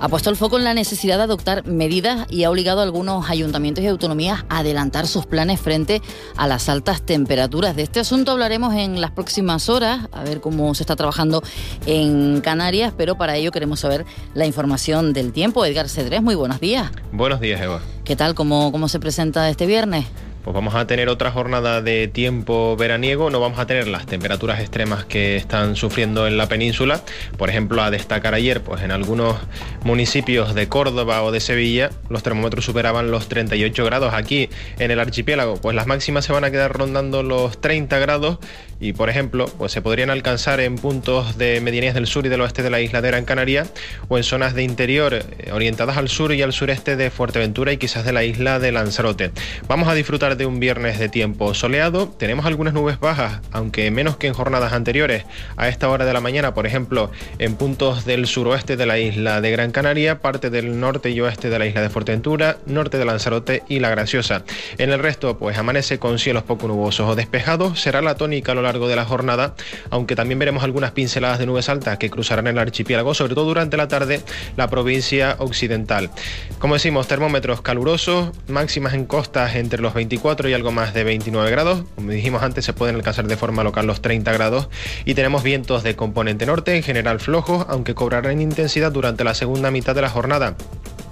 ha 0.00 0.08
puesto 0.08 0.28
el 0.28 0.34
foco 0.34 0.58
en 0.58 0.64
la 0.64 0.74
necesidad 0.74 1.18
de 1.18 1.22
adoptar 1.22 1.64
medidas 1.66 2.26
y 2.30 2.42
ha 2.42 2.50
obligado 2.50 2.80
a 2.80 2.82
algunos 2.82 3.30
ayuntamientos 3.30 3.84
y 3.84 3.86
autonomías 3.86 4.44
a 4.48 4.58
adelantar 4.58 5.06
sus 5.06 5.24
planes 5.24 5.60
frente 5.60 6.02
a 6.36 6.48
las 6.48 6.68
altas 6.68 7.00
temperaturas. 7.00 7.76
De 7.76 7.84
este 7.84 8.00
asunto 8.00 8.32
hablaremos 8.32 8.74
en 8.74 9.00
las 9.00 9.12
próximas 9.12 9.68
horas, 9.68 10.08
a 10.10 10.24
ver 10.24 10.40
cómo 10.40 10.74
se 10.74 10.82
está 10.82 10.96
trabajando 10.96 11.44
en 11.86 12.40
Canarias, 12.40 12.92
pero 12.96 13.16
para 13.16 13.36
ello 13.36 13.52
queremos 13.52 13.78
saber 13.78 14.04
la 14.34 14.46
información 14.46 15.12
del 15.12 15.32
tiempo. 15.32 15.64
Edgar 15.64 15.88
Cedrés, 15.88 16.22
muy 16.22 16.34
buenos 16.34 16.58
días. 16.58 16.90
Buenos 17.12 17.40
días, 17.40 17.60
Eva. 17.60 17.80
¿Qué 18.04 18.16
tal? 18.16 18.34
¿Cómo, 18.34 18.72
cómo 18.72 18.88
se 18.88 18.98
presenta 18.98 19.48
este 19.48 19.66
viernes? 19.66 20.06
Pues 20.46 20.54
vamos 20.54 20.76
a 20.76 20.86
tener 20.86 21.08
otra 21.08 21.32
jornada 21.32 21.82
de 21.82 22.06
tiempo 22.06 22.76
veraniego, 22.76 23.30
no 23.30 23.40
vamos 23.40 23.58
a 23.58 23.66
tener 23.66 23.88
las 23.88 24.06
temperaturas 24.06 24.60
extremas 24.60 25.04
que 25.04 25.34
están 25.34 25.74
sufriendo 25.74 26.28
en 26.28 26.36
la 26.36 26.46
península. 26.46 27.00
Por 27.36 27.50
ejemplo, 27.50 27.82
a 27.82 27.90
destacar 27.90 28.32
ayer, 28.32 28.62
pues 28.62 28.80
en 28.82 28.92
algunos 28.92 29.34
municipios 29.82 30.54
de 30.54 30.68
Córdoba 30.68 31.24
o 31.24 31.32
de 31.32 31.40
Sevilla, 31.40 31.90
los 32.08 32.22
termómetros 32.22 32.64
superaban 32.64 33.10
los 33.10 33.26
38 33.26 33.84
grados. 33.84 34.14
Aquí 34.14 34.48
en 34.78 34.92
el 34.92 35.00
archipiélago, 35.00 35.56
pues 35.56 35.74
las 35.74 35.88
máximas 35.88 36.24
se 36.24 36.32
van 36.32 36.44
a 36.44 36.52
quedar 36.52 36.72
rondando 36.72 37.24
los 37.24 37.60
30 37.60 37.98
grados 37.98 38.38
y, 38.80 38.92
por 38.92 39.08
ejemplo, 39.08 39.46
pues 39.58 39.72
se 39.72 39.82
podrían 39.82 40.10
alcanzar 40.10 40.60
en 40.60 40.76
puntos 40.76 41.38
de 41.38 41.60
medianías 41.60 41.94
del 41.94 42.06
sur 42.06 42.26
y 42.26 42.28
del 42.28 42.40
oeste 42.40 42.62
de 42.62 42.70
la 42.70 42.80
isla 42.80 43.00
de 43.00 43.08
Gran 43.08 43.24
Canaria 43.24 43.66
o 44.08 44.18
en 44.18 44.24
zonas 44.24 44.54
de 44.54 44.62
interior 44.62 45.14
eh, 45.14 45.50
orientadas 45.52 45.96
al 45.96 46.08
sur 46.08 46.32
y 46.32 46.42
al 46.42 46.52
sureste 46.52 46.96
de 46.96 47.10
Fuerteventura 47.10 47.72
y 47.72 47.78
quizás 47.78 48.04
de 48.04 48.12
la 48.12 48.24
isla 48.24 48.58
de 48.58 48.72
Lanzarote. 48.72 49.30
Vamos 49.68 49.88
a 49.88 49.94
disfrutar 49.94 50.36
de 50.36 50.46
un 50.46 50.60
viernes 50.60 50.98
de 50.98 51.08
tiempo 51.08 51.54
soleado. 51.54 52.08
Tenemos 52.08 52.44
algunas 52.44 52.74
nubes 52.74 53.00
bajas, 53.00 53.40
aunque 53.52 53.90
menos 53.90 54.16
que 54.16 54.26
en 54.26 54.34
jornadas 54.34 54.72
anteriores. 54.72 55.24
A 55.56 55.68
esta 55.68 55.88
hora 55.88 56.04
de 56.04 56.12
la 56.12 56.20
mañana, 56.20 56.54
por 56.54 56.66
ejemplo, 56.66 57.10
en 57.38 57.56
puntos 57.56 58.04
del 58.04 58.26
suroeste 58.26 58.76
de 58.76 58.86
la 58.86 58.98
isla 58.98 59.40
de 59.40 59.50
Gran 59.50 59.70
Canaria, 59.70 60.20
parte 60.20 60.50
del 60.50 60.78
norte 60.78 61.10
y 61.10 61.20
oeste 61.20 61.48
de 61.48 61.58
la 61.58 61.66
isla 61.66 61.82
de 61.82 61.90
Fuerteventura, 61.90 62.58
norte 62.66 62.98
de 62.98 63.04
Lanzarote 63.04 63.62
y 63.68 63.80
La 63.80 63.90
Graciosa. 63.90 64.44
En 64.78 64.90
el 64.90 64.98
resto, 64.98 65.38
pues 65.38 65.56
amanece 65.56 65.98
con 65.98 66.18
cielos 66.18 66.42
poco 66.42 66.68
nubosos 66.68 67.08
o 67.08 67.14
despejados. 67.14 67.80
Será 67.80 68.02
la 68.02 68.16
tónica 68.16 68.52
a 68.52 68.54
lo 68.54 68.65
largo 68.66 68.88
de 68.88 68.96
la 68.96 69.04
jornada, 69.04 69.54
aunque 69.90 70.16
también 70.16 70.38
veremos 70.38 70.64
algunas 70.64 70.92
pinceladas 70.92 71.38
de 71.38 71.46
nubes 71.46 71.68
altas 71.68 71.98
que 71.98 72.10
cruzarán 72.10 72.46
el 72.46 72.58
archipiélago, 72.58 73.14
sobre 73.14 73.34
todo 73.34 73.46
durante 73.46 73.76
la 73.76 73.88
tarde, 73.88 74.20
la 74.56 74.68
provincia 74.68 75.36
occidental. 75.38 76.10
Como 76.58 76.74
decimos, 76.74 77.08
termómetros 77.08 77.60
calurosos, 77.60 78.30
máximas 78.48 78.94
en 78.94 79.06
costas 79.06 79.56
entre 79.56 79.80
los 79.80 79.94
24 79.94 80.48
y 80.48 80.54
algo 80.54 80.72
más 80.72 80.94
de 80.94 81.04
29 81.04 81.50
grados. 81.50 81.84
Como 81.94 82.10
dijimos 82.10 82.42
antes, 82.42 82.64
se 82.64 82.72
pueden 82.72 82.96
alcanzar 82.96 83.26
de 83.26 83.36
forma 83.36 83.64
local 83.64 83.86
los 83.86 84.02
30 84.02 84.32
grados. 84.32 84.68
Y 85.04 85.14
tenemos 85.14 85.42
vientos 85.42 85.82
de 85.82 85.96
componente 85.96 86.46
norte, 86.46 86.76
en 86.76 86.82
general 86.82 87.20
flojos, 87.20 87.66
aunque 87.68 87.94
cobrarán 87.94 88.40
intensidad 88.40 88.92
durante 88.92 89.24
la 89.24 89.34
segunda 89.34 89.70
mitad 89.70 89.94
de 89.94 90.02
la 90.02 90.10
jornada 90.10 90.56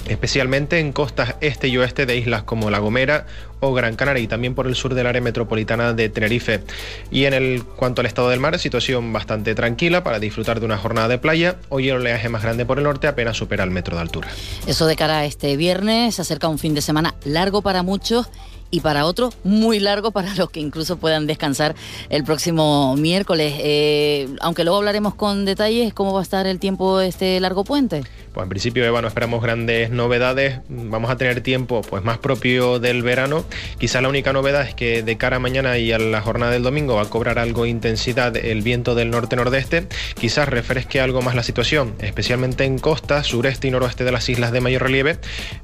especialmente 0.06 0.78
en 0.78 0.92
costas 0.92 1.36
este 1.40 1.68
y 1.68 1.78
oeste 1.78 2.06
de 2.06 2.16
islas 2.16 2.42
como 2.42 2.70
La 2.70 2.78
Gomera 2.78 3.26
o 3.60 3.72
Gran 3.72 3.96
Canaria 3.96 4.22
y 4.22 4.26
también 4.26 4.54
por 4.54 4.66
el 4.66 4.74
sur 4.74 4.94
del 4.94 5.06
área 5.06 5.22
metropolitana 5.22 5.92
de 5.92 6.08
Tenerife. 6.08 6.62
Y 7.10 7.24
en 7.24 7.34
el 7.34 7.64
cuanto 7.64 8.00
al 8.00 8.06
estado 8.06 8.28
del 8.28 8.40
mar, 8.40 8.58
situación 8.58 9.12
bastante 9.12 9.54
tranquila 9.54 10.04
para 10.04 10.18
disfrutar 10.18 10.60
de 10.60 10.66
una 10.66 10.76
jornada 10.76 11.08
de 11.08 11.18
playa. 11.18 11.56
Hoy 11.68 11.88
el 11.88 11.96
oleaje 11.96 12.28
más 12.28 12.42
grande 12.42 12.66
por 12.66 12.78
el 12.78 12.84
norte 12.84 13.06
apenas 13.06 13.36
supera 13.36 13.64
el 13.64 13.70
metro 13.70 13.96
de 13.96 14.02
altura. 14.02 14.28
Eso 14.66 14.86
de 14.86 14.96
cara 14.96 15.20
a 15.20 15.24
este 15.24 15.56
viernes, 15.56 16.16
se 16.16 16.22
acerca 16.22 16.48
un 16.48 16.58
fin 16.58 16.74
de 16.74 16.82
semana 16.82 17.14
largo 17.24 17.62
para 17.62 17.82
muchos 17.82 18.28
y 18.74 18.80
para 18.80 19.06
otros 19.06 19.36
muy 19.44 19.78
largo 19.78 20.10
para 20.10 20.34
los 20.34 20.50
que 20.50 20.58
incluso 20.58 20.96
puedan 20.96 21.28
descansar 21.28 21.76
el 22.08 22.24
próximo 22.24 22.96
miércoles. 22.96 23.54
Eh, 23.58 24.28
aunque 24.40 24.64
luego 24.64 24.78
hablaremos 24.78 25.14
con 25.14 25.44
detalles, 25.44 25.94
¿cómo 25.94 26.12
va 26.12 26.20
a 26.20 26.22
estar 26.24 26.46
el 26.48 26.58
tiempo 26.58 27.00
este 27.00 27.38
largo 27.38 27.62
puente? 27.62 28.02
Pues 28.34 28.46
en 28.46 28.48
principio, 28.48 28.84
Eva, 28.84 29.00
no 29.00 29.06
esperamos 29.06 29.40
grandes 29.40 29.90
novedades. 29.90 30.58
Vamos 30.68 31.08
a 31.08 31.16
tener 31.16 31.40
tiempo 31.40 31.82
pues 31.82 32.02
más 32.02 32.18
propio 32.18 32.80
del 32.80 33.04
verano. 33.04 33.44
Quizá 33.78 34.00
la 34.00 34.08
única 34.08 34.32
novedad 34.32 34.62
es 34.62 34.74
que 34.74 35.04
de 35.04 35.16
cara 35.16 35.36
a 35.36 35.38
mañana 35.38 35.78
y 35.78 35.92
a 35.92 36.00
la 36.00 36.20
jornada 36.20 36.50
del 36.50 36.64
domingo 36.64 36.96
va 36.96 37.02
a 37.02 37.08
cobrar 37.08 37.38
algo 37.38 37.62
de 37.62 37.68
intensidad 37.68 38.36
el 38.36 38.62
viento 38.62 38.96
del 38.96 39.12
norte-nordeste. 39.12 39.86
Quizás 40.18 40.48
refresque 40.48 41.00
algo 41.00 41.22
más 41.22 41.36
la 41.36 41.44
situación, 41.44 41.94
especialmente 42.00 42.64
en 42.64 42.80
costa, 42.80 43.22
sureste 43.22 43.68
y 43.68 43.70
noroeste 43.70 44.02
de 44.02 44.10
las 44.10 44.28
islas 44.28 44.50
de 44.50 44.60
mayor 44.60 44.82
relieve, 44.82 45.16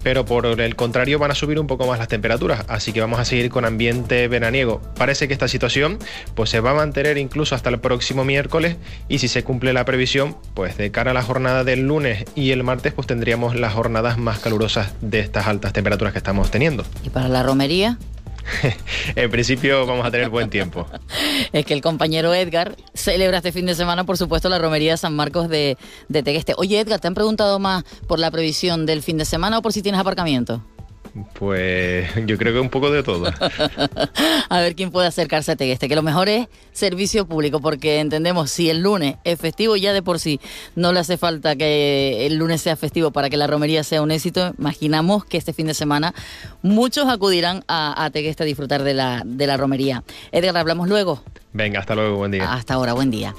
pero 0.05 0.25
por 0.25 0.47
el 0.47 0.77
contrario 0.77 1.19
van 1.19 1.33
a 1.33 1.35
subir 1.35 1.59
un 1.59 1.67
poco 1.67 1.89
más 1.89 1.99
las 1.99 2.07
temperaturas, 2.07 2.65
así 2.69 2.93
que 2.93 3.01
vamos 3.01 3.19
a 3.19 3.25
seguir 3.25 3.51
con 3.51 3.65
ambiente 3.65 4.29
veraniego. 4.29 4.81
Parece 4.97 5.27
que 5.27 5.33
esta 5.33 5.49
situación 5.49 5.99
pues 6.37 6.51
se 6.51 6.61
va 6.61 6.71
a 6.71 6.75
mantener 6.75 7.19
incluso 7.19 7.57
hasta 7.57 7.69
el 7.69 7.81
próximo 7.81 8.25
miércoles 8.25 8.77
y 9.09 9.19
si 9.19 9.27
se 9.27 9.43
cumple 9.43 9.73
la 9.73 9.85
previsión, 9.85 10.37
pues 10.55 10.77
de 10.77 10.93
cara 10.93 11.11
a 11.11 11.15
la 11.15 11.23
jornada 11.23 11.65
del 11.65 11.89
lunes 11.89 12.25
y 12.37 12.53
el 12.53 12.60
martes 12.63 12.93
pues 12.93 13.07
tendríamos 13.07 13.55
las 13.57 13.75
jornadas 13.75 14.19
más 14.19 14.39
calurosas 14.39 14.93
de 15.01 15.21
estas 15.21 15.47
altas 15.47 15.73
temperaturas 15.73 16.13
que 16.13 16.19
estamos 16.19 16.51
teniendo. 16.51 16.85
¿Y 17.05 17.11
para 17.11 17.29
la 17.29 17.43
romería? 17.43 17.99
en 19.17 19.31
principio 19.31 19.87
vamos 19.87 20.07
a 20.07 20.11
tener 20.11 20.29
buen 20.29 20.51
tiempo. 20.51 20.87
es 21.53 21.65
que 21.65 21.75
el 21.75 21.83
compañero 21.83 22.35
Edgar 22.35 22.77
celebra 22.95 23.39
este 23.39 23.53
fin 23.53 23.67
de 23.67 23.75
semana, 23.75 24.05
por 24.05 24.17
supuesto, 24.17 24.49
la 24.49 24.59
romería 24.59 24.93
de 24.93 24.97
San 24.99 25.15
Marcos 25.15 25.49
de, 25.49 25.77
de 26.09 26.23
Tegueste. 26.23 26.55
Oye, 26.57 26.81
Edgar, 26.81 27.01
¿te 27.01 27.09
han 27.09 27.15
preguntado 27.15 27.59
más 27.59 27.85
por 28.07 28.19
la 28.19 28.31
previsión 28.31 28.87
del 28.87 29.03
fin 29.03 29.19
de 29.19 29.25
semana 29.25 29.59
o 29.59 29.63
por 29.63 29.73
si 29.73 29.83
tienes 29.83 30.01
aparcamiento? 30.01 30.63
Pues 31.35 32.09
yo 32.27 32.39
creo 32.39 32.53
que 32.53 32.61
un 32.61 32.71
poco 32.71 32.91
de 32.91 33.03
todo. 33.03 33.27
a 34.49 34.61
ver 34.61 34.75
quién 34.75 34.91
puede 34.91 35.09
acercarse 35.09 35.53
a 35.53 35.57
Tegueste, 35.57 35.89
que 35.89 35.97
lo 35.97 36.03
mejor 36.03 36.29
es 36.29 36.49
servicio 36.73 37.27
público, 37.27 37.61
porque 37.61 38.01
entendemos 38.01 38.51
si 38.51 38.71
el 38.71 38.81
lunes 38.81 39.17
es 39.25 39.39
festivo, 39.39 39.77
ya 39.77 39.93
de 39.93 40.03
por 40.03 40.19
sí 40.19 40.41
no 40.77 40.93
le 40.93 41.01
hace 41.01 41.17
falta 41.17 41.57
que 41.57 42.27
el 42.27 42.37
lunes 42.37 42.63
sea 42.63 42.77
festivo 42.77 43.11
para 43.11 43.29
que 43.31 43.37
la 43.37 43.47
romería 43.47 43.85
sea 43.85 44.03
un 44.03 44.11
éxito. 44.11 44.53
Imaginamos 44.59 45.25
que 45.25 45.37
este 45.37 45.53
fin 45.53 45.67
de 45.67 45.75
semana 45.75 46.15
muchos 46.63 47.09
acudirán 47.09 47.65
a, 47.69 48.05
a 48.05 48.11
Tegueste 48.11 48.45
a 48.45 48.47
disfrutar 48.47 48.83
de 48.83 48.95
la, 48.95 49.23
de 49.25 49.47
la 49.47 49.57
romería. 49.57 50.05
Edgar, 50.33 50.57
hablamos 50.57 50.89
luego. 50.89 51.23
Venga, 51.53 51.81
hasta 51.81 51.95
luego, 51.95 52.17
buen 52.17 52.31
día. 52.31 52.53
Hasta 52.53 52.75
ahora, 52.75 52.93
buen 52.93 53.11
día. 53.11 53.35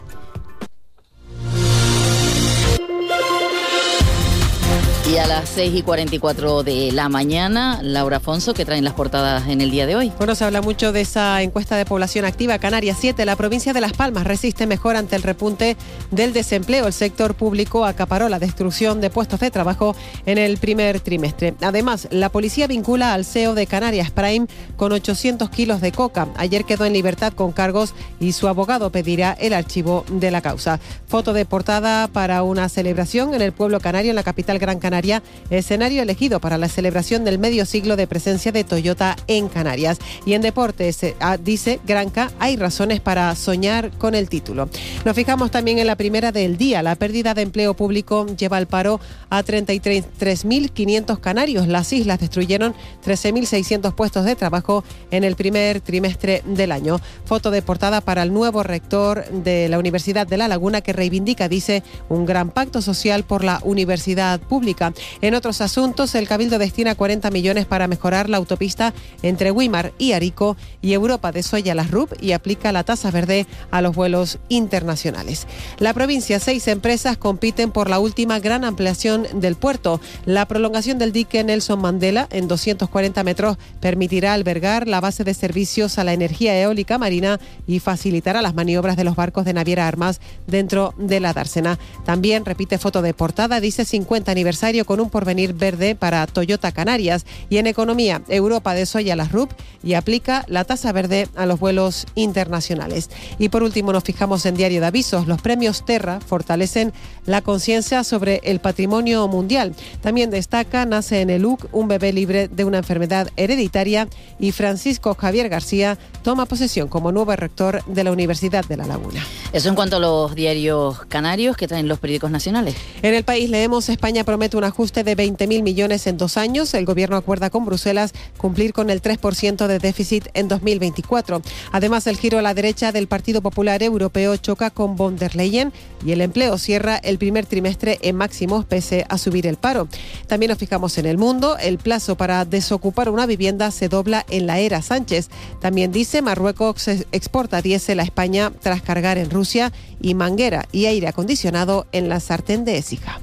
Y 5.12 5.18
a 5.18 5.28
las 5.28 5.50
6 5.50 5.74
y 5.76 5.82
44 5.82 6.64
de 6.64 6.94
la 6.94 7.10
mañana, 7.10 7.82
Laura 7.84 8.18
Afonso, 8.18 8.54
que 8.54 8.64
traen 8.64 8.86
las 8.86 8.94
portadas 8.94 9.50
en 9.50 9.60
el 9.60 9.70
día 9.70 9.86
de 9.86 9.98
hoy. 9.98 10.10
Bueno, 10.18 10.36
se 10.36 10.46
habla 10.46 10.62
mucho 10.62 10.94
de 10.94 11.02
esa 11.02 11.42
encuesta 11.42 11.76
de 11.76 11.84
población 11.84 12.24
activa. 12.24 12.58
Canarias 12.60 12.96
7, 13.02 13.26
la 13.26 13.36
provincia 13.36 13.74
de 13.74 13.82
Las 13.82 13.92
Palmas 13.92 14.24
resiste 14.24 14.68
mejor 14.68 14.96
ante 14.96 15.18
el 15.18 15.24
repunte 15.24 15.76
del 16.12 16.32
desempleo. 16.32 16.88
El 16.88 16.94
sector 16.94 17.36
público 17.36 17.84
acaparó 17.84 18.30
la 18.30 18.40
destrucción 18.40 19.02
de 19.02 19.10
puestos 19.10 19.42
de 19.42 19.52
trabajo 19.52 19.98
en 20.26 20.38
el 20.38 20.58
primer 20.58 21.02
trimestre. 21.02 21.56
Además, 21.60 22.08
la 22.10 22.30
policía 22.30 22.68
vincula 22.68 23.14
al 23.14 23.26
CEO 23.26 23.54
de 23.54 23.68
Canarias 23.68 24.12
Prime 24.12 24.48
con 24.78 24.94
800 24.94 25.50
kilos 25.50 25.82
de 25.82 25.92
coca. 25.92 26.30
Ayer 26.38 26.64
quedó 26.64 26.86
en 26.86 26.94
libertad 26.94 27.34
con 27.34 27.52
cargos 27.52 27.94
y 28.22 28.32
su 28.32 28.48
abogado 28.48 28.94
pedirá 28.94 29.34
el 29.34 29.52
archivo 29.52 30.06
de 30.08 30.32
la 30.32 30.40
causa. 30.40 30.80
Foto 31.06 31.34
de 31.34 31.44
portada 31.44 32.08
para 32.08 32.44
una 32.44 32.70
celebración 32.70 33.34
en 33.34 33.42
el 33.42 33.52
pueblo 33.52 33.82
canario, 33.82 34.12
en 34.12 34.16
la 34.16 34.24
capital 34.24 34.58
Gran 34.58 34.80
Canaria 34.80 35.01
Escenario 35.50 36.02
elegido 36.04 36.40
para 36.40 36.58
la 36.58 36.70
celebración 36.70 37.24
del 37.24 37.40
medio 37.40 37.66
siglo 37.66 37.96
de 37.96 38.08
presencia 38.08 38.52
de 38.52 38.64
Toyota 38.64 39.16
en 39.28 39.48
Canarias. 39.48 40.00
Y 40.26 40.34
en 40.34 40.42
deportes, 40.42 41.04
eh, 41.04 41.16
ah, 41.20 41.38
dice 41.38 41.80
Granca, 41.86 42.32
hay 42.40 42.56
razones 42.56 43.00
para 43.00 43.34
soñar 43.36 43.92
con 43.98 44.16
el 44.16 44.30
título. 44.30 44.70
Nos 45.06 45.16
fijamos 45.16 45.52
también 45.52 45.80
en 45.80 45.88
la 45.88 45.96
primera 45.96 46.32
del 46.32 46.58
día. 46.58 46.84
La 46.84 46.96
pérdida 46.96 47.34
de 47.34 47.42
empleo 47.42 47.74
público 47.74 48.26
lleva 48.38 48.58
al 48.58 48.68
paro 48.68 49.00
a 49.30 49.44
33.500 49.44 51.20
canarios. 51.20 51.68
Las 51.68 51.92
islas 51.94 52.20
destruyeron 52.20 52.74
13.600 53.06 53.96
puestos 53.96 54.26
de 54.26 54.36
trabajo 54.36 54.84
en 55.10 55.24
el 55.24 55.36
primer 55.36 55.82
trimestre 55.82 56.44
del 56.46 56.72
año. 56.72 57.00
Foto 57.26 57.52
de 57.52 57.62
portada 57.62 58.02
para 58.02 58.24
el 58.24 58.34
nuevo 58.34 58.64
rector 58.64 59.26
de 59.30 59.70
la 59.70 59.80
Universidad 59.80 60.28
de 60.28 60.38
La 60.38 60.48
Laguna 60.48 60.82
que 60.82 60.94
reivindica, 60.94 61.50
dice, 61.50 61.84
un 62.10 62.26
gran 62.26 62.50
pacto 62.50 62.82
social 62.82 63.24
por 63.24 63.44
la 63.44 63.62
universidad 63.64 64.40
pública. 64.40 64.91
En 65.22 65.36
otros 65.36 65.62
asuntos, 65.62 66.16
el 66.16 66.28
Cabildo 66.28 66.58
destina 66.58 66.96
40 66.96 67.32
millones 67.32 67.66
para 67.66 67.88
mejorar 67.88 68.30
la 68.30 68.38
autopista 68.38 68.94
entre 69.22 69.52
Wimar 69.52 69.94
y 69.98 70.14
Arico 70.14 70.58
y 70.82 70.94
Europa 70.94 71.32
desoya 71.32 71.76
las 71.76 71.92
RUP 71.92 72.14
y 72.22 72.32
aplica 72.32 72.72
la 72.72 72.84
tasa 72.84 73.12
verde 73.12 73.48
a 73.72 73.82
los 73.82 73.96
vuelos 73.96 74.40
internacionales. 74.50 75.48
La 75.80 75.94
provincia, 75.94 76.40
seis 76.40 76.68
empresas 76.68 77.18
compiten 77.18 77.72
por 77.72 77.90
la 77.90 78.00
última 78.00 78.40
gran 78.40 78.66
ampliación 78.66 79.28
del 79.34 79.56
puerto. 79.56 80.02
La 80.26 80.48
prolongación 80.48 80.98
del 80.98 81.12
dique 81.12 81.44
Nelson 81.44 81.82
Mandela 81.82 82.28
en 82.32 82.48
240 82.48 83.24
metros 83.24 83.58
permitirá 83.80 84.34
albergar 84.34 84.88
la 84.88 85.02
base 85.02 85.24
de 85.24 85.34
servicios 85.34 85.98
a 85.98 86.04
la 86.04 86.14
energía 86.14 86.60
eólica 86.60 86.98
marina 86.98 87.40
y 87.68 87.80
facilitará 87.80 88.42
las 88.42 88.56
maniobras 88.56 88.98
de 88.98 89.04
los 89.04 89.16
barcos 89.16 89.46
de 89.46 89.54
Naviera 89.54 89.88
Armas 89.88 90.20
dentro 90.48 90.94
de 90.98 91.20
la 91.20 91.34
dársena. 91.34 91.80
También 92.06 92.46
repite 92.46 92.78
foto 92.78 93.02
de 93.02 93.14
portada, 93.14 93.60
dice 93.60 93.86
50 93.86 94.32
aniversario 94.32 94.81
con 94.86 95.00
un 95.00 95.10
porvenir 95.10 95.54
verde 95.54 95.96
para 95.96 96.26
Toyota 96.28 96.72
Canarias. 96.72 97.26
Y 97.50 97.58
en 97.58 97.68
economía, 97.68 98.22
Europa 98.28 98.74
desoya 98.74 99.16
las 99.16 99.32
RUP 99.32 99.52
y 99.84 99.94
aplica 99.94 100.46
la 100.48 100.64
tasa 100.64 100.92
verde 100.92 101.28
a 101.36 101.46
los 101.46 101.60
vuelos 101.60 102.06
internacionales. 102.16 103.10
Y 103.40 103.50
por 103.50 103.64
último, 103.64 103.94
nos 103.94 104.04
fijamos 104.04 104.46
en 104.46 104.56
Diario 104.56 104.82
de 104.82 104.88
Avisos. 104.88 105.28
Los 105.28 105.42
premios 105.42 105.86
Terra 105.86 106.20
fortalecen 106.20 106.94
la 107.26 107.42
conciencia 107.42 108.04
sobre 108.04 108.42
el 108.44 108.60
patrimonio 108.60 109.28
mundial. 109.28 109.76
También 110.02 110.30
destaca, 110.30 110.86
nace 110.86 111.22
en 111.22 111.30
el 111.30 111.46
UC 111.46 111.68
un 111.72 111.88
bebé 111.88 112.14
libre 112.14 112.48
de 112.48 112.66
una 112.66 112.80
enfermedad 112.80 113.30
hereditaria 113.36 114.08
y 114.40 114.52
Francisco 114.52 115.16
Javier 115.16 115.50
García 115.50 115.98
toma 116.24 116.46
posesión 116.46 116.88
como 116.88 117.12
nuevo 117.12 117.36
rector 117.36 117.84
de 117.86 118.04
la 118.04 118.12
Universidad 118.12 118.66
de 118.66 118.78
La 118.78 118.86
Laguna. 118.86 119.26
Eso 119.54 119.70
en 119.70 119.76
cuanto 119.76 119.98
a 119.98 120.00
los 120.00 120.36
diarios 120.36 121.06
canarios 121.06 121.58
que 121.58 121.68
traen 121.68 121.88
los 121.88 122.00
periódicos 122.00 122.32
nacionales. 122.32 122.76
En 123.02 123.14
el 123.14 123.24
país 123.24 123.50
leemos 123.50 123.90
España 123.90 124.24
promete 124.24 124.58
un 124.62 124.66
ajuste 124.66 125.04
de 125.04 125.18
20.000 125.18 125.64
millones 125.64 126.06
en 126.06 126.18
dos 126.18 126.38
años. 126.38 126.76
El 126.76 126.86
gobierno 126.86 127.18
acuerda 127.18 127.50
con 127.50 127.66
Bruselas 127.66 128.14
cumplir 128.38 128.74
con 128.74 128.92
el 128.92 129.02
3% 129.02 129.66
de 129.66 129.80
déficit 129.80 130.28
en 130.36 130.48
2024. 130.48 131.42
Además, 131.72 132.06
el 132.06 132.18
giro 132.18 132.38
a 132.38 132.44
la 132.44 132.54
derecha 132.54 132.92
del 132.92 133.08
Partido 133.08 133.42
Popular 133.42 133.82
Europeo 133.82 134.38
choca 134.38 134.70
con 134.70 134.96
von 134.96 135.18
der 135.18 135.36
Leyen 135.36 135.74
y 136.06 136.12
el 136.12 136.22
empleo 136.22 136.60
cierra 136.60 136.98
el 136.98 137.18
primer 137.18 137.48
trimestre 137.48 137.98
en 138.04 138.18
máximos 138.18 138.66
pese 138.66 139.04
a 139.10 139.18
subir 139.18 139.48
el 139.48 139.58
paro. 139.58 139.88
También 140.28 140.52
nos 140.52 140.60
fijamos 140.60 140.96
en 141.00 141.08
el 141.08 141.18
mundo. 141.18 141.58
El 141.58 141.80
plazo 141.80 142.16
para 142.16 142.46
desocupar 142.46 143.10
una 143.10 143.26
vivienda 143.26 143.72
se 143.72 143.90
dobla 143.90 144.28
en 144.30 144.46
la 144.46 144.60
era 144.60 144.84
Sánchez. 144.84 145.30
También 145.60 145.92
dice 145.92 146.22
Marruecos 146.22 146.88
exporta 146.88 147.64
diésel 147.64 148.00
a 148.00 148.04
España 148.04 148.52
tras 148.62 148.84
cargar 148.84 149.18
en 149.18 149.32
Rusia 149.32 149.72
y 150.00 150.14
manguera 150.14 150.68
y 150.72 150.86
aire 150.86 151.08
acondicionado 151.08 151.88
en 151.92 152.10
la 152.10 152.20
sartén 152.20 152.64
de 152.64 152.78
Écija. 152.78 153.22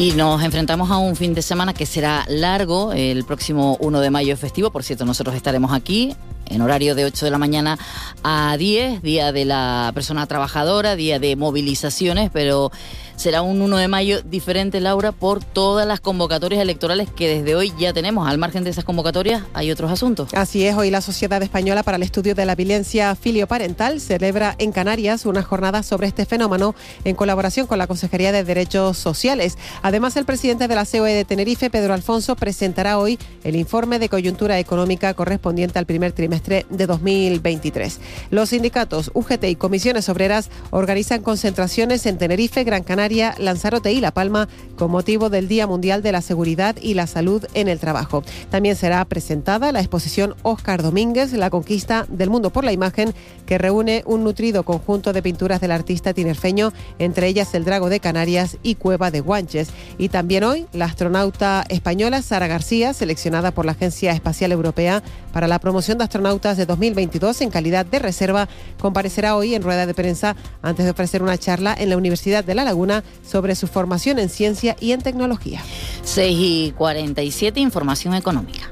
Y 0.00 0.12
nos 0.12 0.42
enfrentamos 0.42 0.90
a 0.90 0.96
un 0.96 1.14
fin 1.14 1.34
de 1.34 1.42
semana 1.42 1.74
que 1.74 1.84
será 1.84 2.24
largo, 2.26 2.94
el 2.94 3.22
próximo 3.26 3.76
1 3.80 4.00
de 4.00 4.08
mayo 4.08 4.34
festivo. 4.38 4.70
Por 4.70 4.82
cierto, 4.82 5.04
nosotros 5.04 5.36
estaremos 5.36 5.74
aquí 5.74 6.16
en 6.46 6.62
horario 6.62 6.94
de 6.94 7.04
8 7.04 7.26
de 7.26 7.30
la 7.30 7.36
mañana 7.36 7.78
a 8.22 8.56
10, 8.56 9.02
día 9.02 9.30
de 9.30 9.44
la 9.44 9.90
persona 9.92 10.26
trabajadora, 10.26 10.96
día 10.96 11.18
de 11.18 11.36
movilizaciones, 11.36 12.30
pero 12.32 12.72
será 13.20 13.42
un 13.42 13.60
1 13.60 13.76
de 13.76 13.86
mayo 13.86 14.22
diferente, 14.22 14.80
Laura, 14.80 15.12
por 15.12 15.44
todas 15.44 15.86
las 15.86 16.00
convocatorias 16.00 16.62
electorales 16.62 17.10
que 17.10 17.28
desde 17.28 17.54
hoy 17.54 17.70
ya 17.78 17.92
tenemos. 17.92 18.26
Al 18.26 18.38
margen 18.38 18.64
de 18.64 18.70
esas 18.70 18.84
convocatorias 18.84 19.42
hay 19.52 19.70
otros 19.70 19.92
asuntos. 19.92 20.32
Así 20.32 20.64
es, 20.64 20.74
hoy 20.74 20.90
la 20.90 21.02
Sociedad 21.02 21.42
Española 21.42 21.82
para 21.82 21.98
el 21.98 22.02
Estudio 22.02 22.34
de 22.34 22.46
la 22.46 22.54
Violencia 22.54 23.14
Filioparental 23.14 24.00
celebra 24.00 24.54
en 24.56 24.72
Canarias 24.72 25.26
una 25.26 25.42
jornada 25.42 25.82
sobre 25.82 26.06
este 26.06 26.24
fenómeno 26.24 26.74
en 27.04 27.14
colaboración 27.14 27.66
con 27.66 27.76
la 27.76 27.86
Consejería 27.86 28.32
de 28.32 28.42
Derechos 28.42 28.96
Sociales. 28.96 29.58
Además, 29.82 30.16
el 30.16 30.24
presidente 30.24 30.66
de 30.66 30.74
la 30.74 30.86
COE 30.86 31.12
de 31.12 31.26
Tenerife, 31.26 31.68
Pedro 31.68 31.92
Alfonso, 31.92 32.36
presentará 32.36 32.98
hoy 32.98 33.18
el 33.44 33.54
informe 33.54 33.98
de 33.98 34.08
coyuntura 34.08 34.58
económica 34.58 35.12
correspondiente 35.12 35.78
al 35.78 35.84
primer 35.84 36.12
trimestre 36.12 36.64
de 36.70 36.86
2023. 36.86 38.00
Los 38.30 38.48
sindicatos 38.48 39.10
UGT 39.12 39.44
y 39.44 39.56
comisiones 39.56 40.08
obreras 40.08 40.48
organizan 40.70 41.20
concentraciones 41.20 42.06
en 42.06 42.16
Tenerife, 42.16 42.64
Gran 42.64 42.82
Canaria, 42.82 43.09
Lanzarote 43.10 43.92
y 43.92 44.00
La 44.00 44.12
Palma 44.12 44.48
con 44.76 44.90
motivo 44.90 45.30
del 45.30 45.48
Día 45.48 45.66
Mundial 45.66 46.00
de 46.00 46.12
la 46.12 46.22
Seguridad 46.22 46.76
y 46.80 46.94
la 46.94 47.08
Salud 47.08 47.44
en 47.54 47.68
el 47.68 47.80
Trabajo. 47.80 48.22
También 48.50 48.76
será 48.76 49.04
presentada 49.04 49.72
la 49.72 49.80
exposición 49.80 50.36
Oscar 50.42 50.82
Domínguez, 50.82 51.32
La 51.32 51.50
conquista 51.50 52.06
del 52.08 52.30
mundo 52.30 52.50
por 52.50 52.64
la 52.64 52.72
imagen, 52.72 53.12
que 53.46 53.58
reúne 53.58 54.04
un 54.06 54.22
nutrido 54.22 54.62
conjunto 54.62 55.12
de 55.12 55.22
pinturas 55.22 55.60
del 55.60 55.72
artista 55.72 56.14
tinerfeño, 56.14 56.72
entre 56.98 57.26
ellas 57.26 57.52
el 57.54 57.64
Drago 57.64 57.88
de 57.88 57.98
Canarias 57.98 58.58
y 58.62 58.76
Cueva 58.76 59.10
de 59.10 59.20
Guanches. 59.20 59.70
Y 59.98 60.08
también 60.08 60.44
hoy, 60.44 60.66
la 60.72 60.84
astronauta 60.84 61.64
española 61.68 62.22
Sara 62.22 62.46
García, 62.46 62.94
seleccionada 62.94 63.50
por 63.50 63.66
la 63.66 63.72
Agencia 63.72 64.12
Espacial 64.12 64.52
Europea 64.52 65.02
para 65.32 65.48
la 65.48 65.58
promoción 65.58 65.98
de 65.98 66.04
astronautas 66.04 66.56
de 66.56 66.66
2022 66.66 67.40
en 67.40 67.50
calidad 67.50 67.86
de 67.86 67.98
reserva, 67.98 68.48
comparecerá 68.80 69.36
hoy 69.36 69.54
en 69.54 69.62
rueda 69.62 69.86
de 69.86 69.94
prensa 69.94 70.36
antes 70.62 70.84
de 70.84 70.92
ofrecer 70.92 71.22
una 71.22 71.38
charla 71.38 71.74
en 71.78 71.90
la 71.90 71.96
Universidad 71.96 72.44
de 72.44 72.54
La 72.54 72.64
Laguna 72.64 72.89
sobre 73.26 73.54
su 73.54 73.66
formación 73.66 74.18
en 74.18 74.28
ciencia 74.28 74.76
y 74.80 74.92
en 74.92 75.00
tecnología. 75.00 75.62
6 76.02 76.36
y 76.38 76.74
47, 76.76 77.60
información 77.60 78.14
económica. 78.14 78.68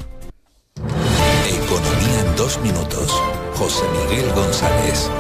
Economía 1.65 2.21
en 2.27 2.37
dos 2.37 2.61
minutos. 2.63 3.11
José 3.55 3.85
Miguel 4.09 4.31
González. 4.35 5.11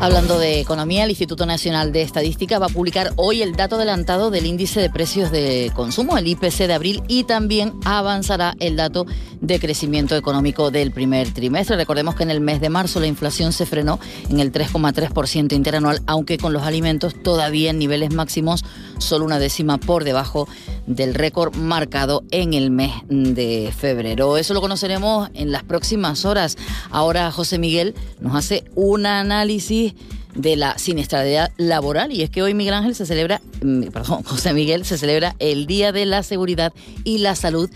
Hablando 0.00 0.38
de 0.38 0.60
economía, 0.60 1.02
el 1.02 1.10
Instituto 1.10 1.44
Nacional 1.44 1.90
de 1.90 2.02
Estadística 2.02 2.60
va 2.60 2.66
a 2.66 2.68
publicar 2.68 3.12
hoy 3.16 3.42
el 3.42 3.56
dato 3.56 3.74
adelantado 3.74 4.30
del 4.30 4.46
índice 4.46 4.80
de 4.80 4.90
precios 4.90 5.32
de 5.32 5.72
consumo, 5.74 6.16
el 6.16 6.28
IPC 6.28 6.68
de 6.68 6.74
abril, 6.74 7.02
y 7.08 7.24
también 7.24 7.72
avanzará 7.84 8.54
el 8.60 8.76
dato 8.76 9.06
de 9.40 9.58
crecimiento 9.58 10.14
económico 10.14 10.70
del 10.70 10.92
primer 10.92 11.32
trimestre. 11.32 11.76
Recordemos 11.76 12.14
que 12.14 12.22
en 12.22 12.30
el 12.30 12.40
mes 12.40 12.60
de 12.60 12.70
marzo 12.70 13.00
la 13.00 13.08
inflación 13.08 13.52
se 13.52 13.66
frenó 13.66 13.98
en 14.30 14.38
el 14.38 14.52
3,3% 14.52 15.52
interanual, 15.52 16.00
aunque 16.06 16.38
con 16.38 16.52
los 16.52 16.62
alimentos 16.62 17.20
todavía 17.20 17.70
en 17.70 17.80
niveles 17.80 18.14
máximos, 18.14 18.64
solo 18.98 19.24
una 19.24 19.38
décima 19.38 19.78
por 19.78 20.04
debajo 20.04 20.48
del 20.86 21.14
récord 21.14 21.54
marcado 21.56 22.24
en 22.30 22.54
el 22.54 22.70
mes 22.70 22.92
de 23.08 23.72
febrero. 23.76 24.36
Eso 24.36 24.54
lo 24.54 24.60
conoceremos 24.60 25.30
en 25.34 25.52
las 25.52 25.62
próximas 25.62 26.24
horas. 26.24 26.56
Ahora 26.90 27.30
José 27.30 27.58
Miguel 27.58 27.94
nos 28.20 28.34
hace 28.34 28.64
un 28.74 29.06
análisis 29.06 29.94
de 30.34 30.56
la 30.56 30.78
siniestralidad 30.78 31.50
laboral 31.56 32.12
y 32.12 32.22
es 32.22 32.30
que 32.30 32.42
hoy 32.42 32.54
Miguel 32.54 32.74
Ángel 32.74 32.94
se 32.94 33.06
celebra, 33.06 33.40
mm, 33.62 33.88
perdón, 33.88 34.22
José 34.24 34.52
Miguel 34.52 34.84
se 34.84 34.98
celebra 34.98 35.34
el 35.38 35.66
Día 35.66 35.92
de 35.92 36.06
la 36.06 36.22
Seguridad 36.22 36.72
y 37.04 37.18
la 37.18 37.34
Salud 37.34 37.70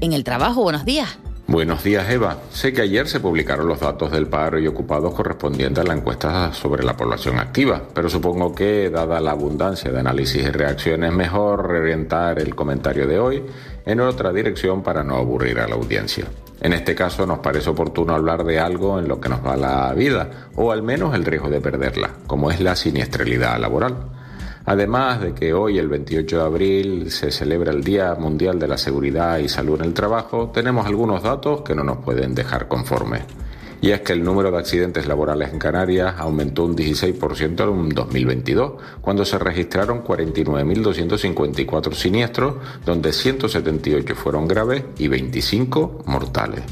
en 0.00 0.12
el 0.12 0.24
Trabajo. 0.24 0.62
Buenos 0.62 0.84
días. 0.84 1.18
Buenos 1.50 1.82
días, 1.82 2.08
Eva. 2.08 2.36
Sé 2.52 2.72
que 2.72 2.82
ayer 2.82 3.08
se 3.08 3.18
publicaron 3.18 3.66
los 3.66 3.80
datos 3.80 4.12
del 4.12 4.28
paro 4.28 4.60
y 4.60 4.68
ocupados 4.68 5.12
correspondientes 5.12 5.84
a 5.84 5.88
la 5.88 5.94
encuesta 5.94 6.52
sobre 6.52 6.84
la 6.84 6.96
población 6.96 7.40
activa, 7.40 7.82
pero 7.92 8.08
supongo 8.08 8.54
que, 8.54 8.88
dada 8.88 9.18
la 9.20 9.32
abundancia 9.32 9.90
de 9.90 9.98
análisis 9.98 10.44
y 10.44 10.48
reacciones, 10.48 11.12
mejor 11.12 11.66
reorientar 11.66 12.38
el 12.38 12.54
comentario 12.54 13.08
de 13.08 13.18
hoy 13.18 13.42
en 13.84 13.98
otra 13.98 14.32
dirección 14.32 14.84
para 14.84 15.02
no 15.02 15.16
aburrir 15.16 15.58
a 15.58 15.66
la 15.66 15.74
audiencia. 15.74 16.26
En 16.60 16.72
este 16.72 16.94
caso 16.94 17.26
nos 17.26 17.40
parece 17.40 17.70
oportuno 17.70 18.14
hablar 18.14 18.44
de 18.44 18.60
algo 18.60 19.00
en 19.00 19.08
lo 19.08 19.20
que 19.20 19.28
nos 19.28 19.44
va 19.44 19.56
la 19.56 19.92
vida, 19.92 20.50
o 20.54 20.70
al 20.70 20.84
menos 20.84 21.16
el 21.16 21.24
riesgo 21.24 21.50
de 21.50 21.60
perderla, 21.60 22.10
como 22.28 22.52
es 22.52 22.60
la 22.60 22.76
siniestralidad 22.76 23.58
laboral. 23.58 24.19
Además 24.66 25.20
de 25.20 25.34
que 25.34 25.52
hoy, 25.52 25.78
el 25.78 25.88
28 25.88 26.36
de 26.36 26.42
abril, 26.42 27.10
se 27.10 27.30
celebra 27.30 27.72
el 27.72 27.82
Día 27.82 28.14
Mundial 28.14 28.58
de 28.58 28.68
la 28.68 28.78
Seguridad 28.78 29.38
y 29.38 29.48
Salud 29.48 29.80
en 29.80 29.86
el 29.86 29.94
Trabajo, 29.94 30.50
tenemos 30.52 30.86
algunos 30.86 31.22
datos 31.22 31.62
que 31.62 31.74
no 31.74 31.82
nos 31.82 31.98
pueden 31.98 32.34
dejar 32.34 32.68
conformes 32.68 33.22
y 33.82 33.90
es 33.92 34.02
que 34.02 34.12
el 34.12 34.22
número 34.22 34.50
de 34.50 34.58
accidentes 34.58 35.06
laborales 35.06 35.52
en 35.52 35.58
Canarias 35.58 36.14
aumentó 36.18 36.64
un 36.64 36.76
16% 36.76 37.72
en 37.72 37.88
2022, 37.88 38.72
cuando 39.00 39.24
se 39.24 39.38
registraron 39.38 40.04
49.254 40.04 41.94
siniestros, 41.94 42.56
donde 42.84 43.12
178 43.12 44.14
fueron 44.14 44.46
graves 44.46 44.84
y 44.98 45.08
25 45.08 46.02
mortales. 46.06 46.62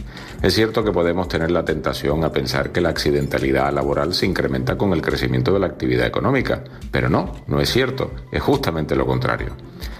Es 0.41 0.55
cierto 0.55 0.85
que 0.85 0.93
podemos 0.93 1.27
tener 1.27 1.51
la 1.51 1.65
tentación 1.65 2.23
a 2.23 2.31
pensar 2.31 2.71
que 2.71 2.81
la 2.81 2.91
accidentalidad 2.91 3.73
laboral 3.73 4.15
se 4.15 4.25
incrementa 4.25 4.79
con 4.79 4.93
el 4.93 5.03
crecimiento 5.03 5.53
de 5.53 5.59
la 5.59 5.67
actividad 5.67 6.07
económica, 6.07 6.63
pero 6.93 7.09
no, 7.09 7.33
no 7.49 7.61
es 7.61 7.69
cierto, 7.71 8.13
es 8.31 8.41
justamente 8.41 8.95
lo 8.95 9.05
contrario. 9.05 9.57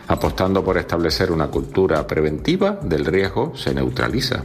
Apostando 0.09 0.65
por 0.65 0.79
establecer 0.79 1.31
una 1.31 1.49
cultura 1.49 2.07
preventiva 2.07 2.79
del 2.83 3.05
riesgo, 3.05 3.53
se 3.55 3.75
neutraliza. 3.75 4.45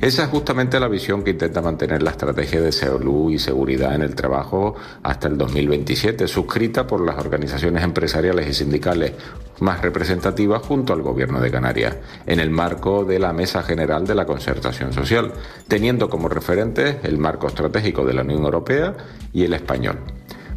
Esa 0.00 0.24
es 0.24 0.28
justamente 0.30 0.80
la 0.80 0.88
visión 0.88 1.22
que 1.22 1.32
intenta 1.32 1.60
mantener 1.60 2.02
la 2.02 2.12
estrategia 2.12 2.62
de 2.62 2.72
salud 2.72 3.30
y 3.30 3.38
seguridad 3.38 3.94
en 3.94 4.00
el 4.00 4.14
trabajo 4.14 4.74
hasta 5.02 5.28
el 5.28 5.36
2027, 5.36 6.26
suscrita 6.26 6.86
por 6.86 7.04
las 7.04 7.18
organizaciones 7.18 7.84
empresariales 7.84 8.48
y 8.48 8.54
sindicales 8.54 9.12
más 9.60 9.82
representativas 9.82 10.62
junto 10.62 10.94
al 10.94 11.02
Gobierno 11.02 11.38
de 11.38 11.50
Canarias, 11.50 11.96
en 12.26 12.40
el 12.40 12.48
marco 12.48 13.04
de 13.04 13.18
la 13.18 13.34
Mesa 13.34 13.62
General 13.62 14.06
de 14.06 14.14
la 14.14 14.24
Concertación 14.24 14.94
Social, 14.94 15.32
teniendo 15.68 16.08
como 16.08 16.28
referentes 16.28 16.96
el 17.02 17.18
marco 17.18 17.46
estratégico 17.46 18.04
de 18.06 18.14
la 18.14 18.22
Unión 18.22 18.42
Europea 18.42 18.94
y 19.34 19.44
el 19.44 19.52
español. 19.52 19.98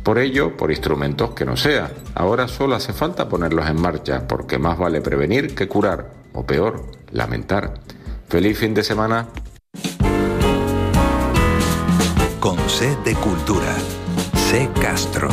Por 0.08 0.20
ello, 0.20 0.56
por 0.56 0.72
instrumentos 0.72 1.32
que 1.32 1.44
no 1.44 1.58
sea, 1.58 1.92
ahora 2.16 2.48
solo 2.48 2.76
hace 2.76 2.94
falta 2.94 3.28
ponerlos 3.28 3.68
en 3.68 3.76
marcha, 3.76 4.26
porque 4.26 4.58
más 4.58 4.80
vale 4.80 5.02
prevenir 5.02 5.54
que 5.54 5.68
curar, 5.68 6.12
o 6.32 6.46
peor, 6.46 6.86
lamentar. 7.12 7.74
Feliz 8.30 8.58
fin 8.58 8.74
de 8.74 8.84
semana. 8.86 9.28
Con 12.40 12.58
C 12.70 12.96
de 13.04 13.16
Cultura. 13.16 13.76
C 14.34 14.70
Castro. 14.82 15.28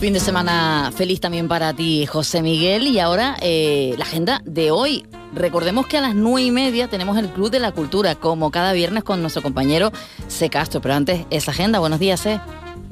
Fin 0.00 0.14
de 0.14 0.20
semana 0.20 0.90
feliz 0.96 1.20
también 1.20 1.48
para 1.48 1.74
ti, 1.74 2.06
José 2.06 2.40
Miguel. 2.40 2.86
Y 2.86 2.98
ahora 2.98 3.36
eh, 3.42 3.94
la 3.98 4.04
agenda 4.06 4.40
de 4.46 4.70
hoy. 4.70 5.04
Recordemos 5.34 5.86
que 5.86 5.98
a 5.98 6.00
las 6.00 6.14
nueve 6.14 6.46
y 6.46 6.50
media 6.50 6.88
tenemos 6.88 7.18
el 7.18 7.28
Club 7.28 7.50
de 7.50 7.60
la 7.60 7.72
Cultura, 7.72 8.14
como 8.14 8.50
cada 8.50 8.72
viernes 8.72 9.04
con 9.04 9.20
nuestro 9.20 9.42
compañero 9.42 9.92
C. 10.28 10.48
Castro. 10.48 10.80
Pero 10.80 10.94
antes, 10.94 11.26
esa 11.28 11.50
agenda. 11.50 11.78
Buenos 11.78 12.00
días, 12.00 12.20
C. 12.20 12.40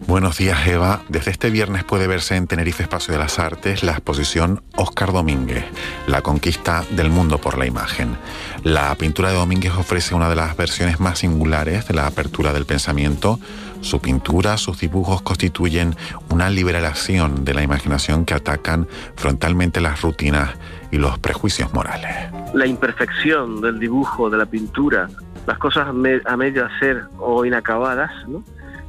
Buenos 0.06 0.38
días, 0.38 0.66
Eva. 0.66 1.02
Desde 1.08 1.32
este 1.32 1.50
viernes 1.50 1.82
puede 1.82 2.06
verse 2.06 2.36
en 2.36 2.46
Tenerife 2.46 2.84
Espacio 2.84 3.12
de 3.12 3.18
las 3.18 3.38
Artes 3.38 3.82
la 3.82 3.92
exposición 3.92 4.62
Óscar 4.76 5.12
Domínguez, 5.12 5.64
la 6.06 6.22
conquista 6.22 6.84
del 6.90 7.10
mundo 7.10 7.38
por 7.38 7.58
la 7.58 7.66
imagen. 7.66 8.16
La 8.62 8.94
pintura 8.94 9.30
de 9.30 9.36
Domínguez 9.36 9.74
ofrece 9.76 10.14
una 10.14 10.30
de 10.30 10.36
las 10.36 10.56
versiones 10.56 11.00
más 11.00 11.18
singulares 11.18 11.88
de 11.88 11.94
la 11.94 12.06
apertura 12.06 12.52
del 12.52 12.64
pensamiento. 12.64 13.40
Su 13.80 14.00
pintura, 14.00 14.56
sus 14.56 14.78
dibujos 14.78 15.20
constituyen 15.20 15.96
una 16.30 16.48
liberación 16.48 17.44
de 17.44 17.54
la 17.54 17.62
imaginación 17.62 18.24
que 18.24 18.34
atacan 18.34 18.86
frontalmente 19.16 19.80
las 19.80 20.00
rutinas 20.00 20.50
y 20.92 20.98
los 20.98 21.18
prejuicios 21.18 21.74
morales. 21.74 22.32
La 22.54 22.66
imperfección 22.66 23.60
del 23.60 23.78
dibujo, 23.80 24.30
de 24.30 24.38
la 24.38 24.46
pintura, 24.46 25.08
las 25.46 25.58
cosas 25.58 25.88
a 25.88 26.36
medio 26.36 26.66
hacer 26.66 27.04
o 27.18 27.44
inacabadas, 27.44 28.10
¿no? 28.28 28.44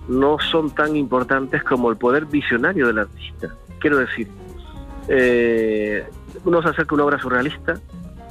No 0.10 0.38
son 0.40 0.72
tan 0.72 0.96
importantes 0.96 1.64
como 1.64 1.90
el 1.90 1.98
poder 1.98 2.26
visionario 2.26 2.88
del 2.88 3.00
artista. 3.00 3.56
Quiero 3.80 3.98
decir, 3.98 4.28
eh, 5.08 6.06
uno 6.44 6.62
se 6.62 6.70
acerca 6.70 6.92
a 6.92 6.96
una 6.96 7.06
obra 7.06 7.20
surrealista 7.20 7.76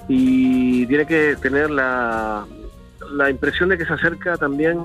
y 0.08 0.86
tiene 0.86 1.06
que 1.06 1.36
tener 1.40 1.70
la, 1.70 2.44
la 3.12 3.30
impresión 3.30 3.68
de 3.68 3.78
que 3.78 3.86
se 3.86 3.92
acerca 3.92 4.36
también 4.36 4.82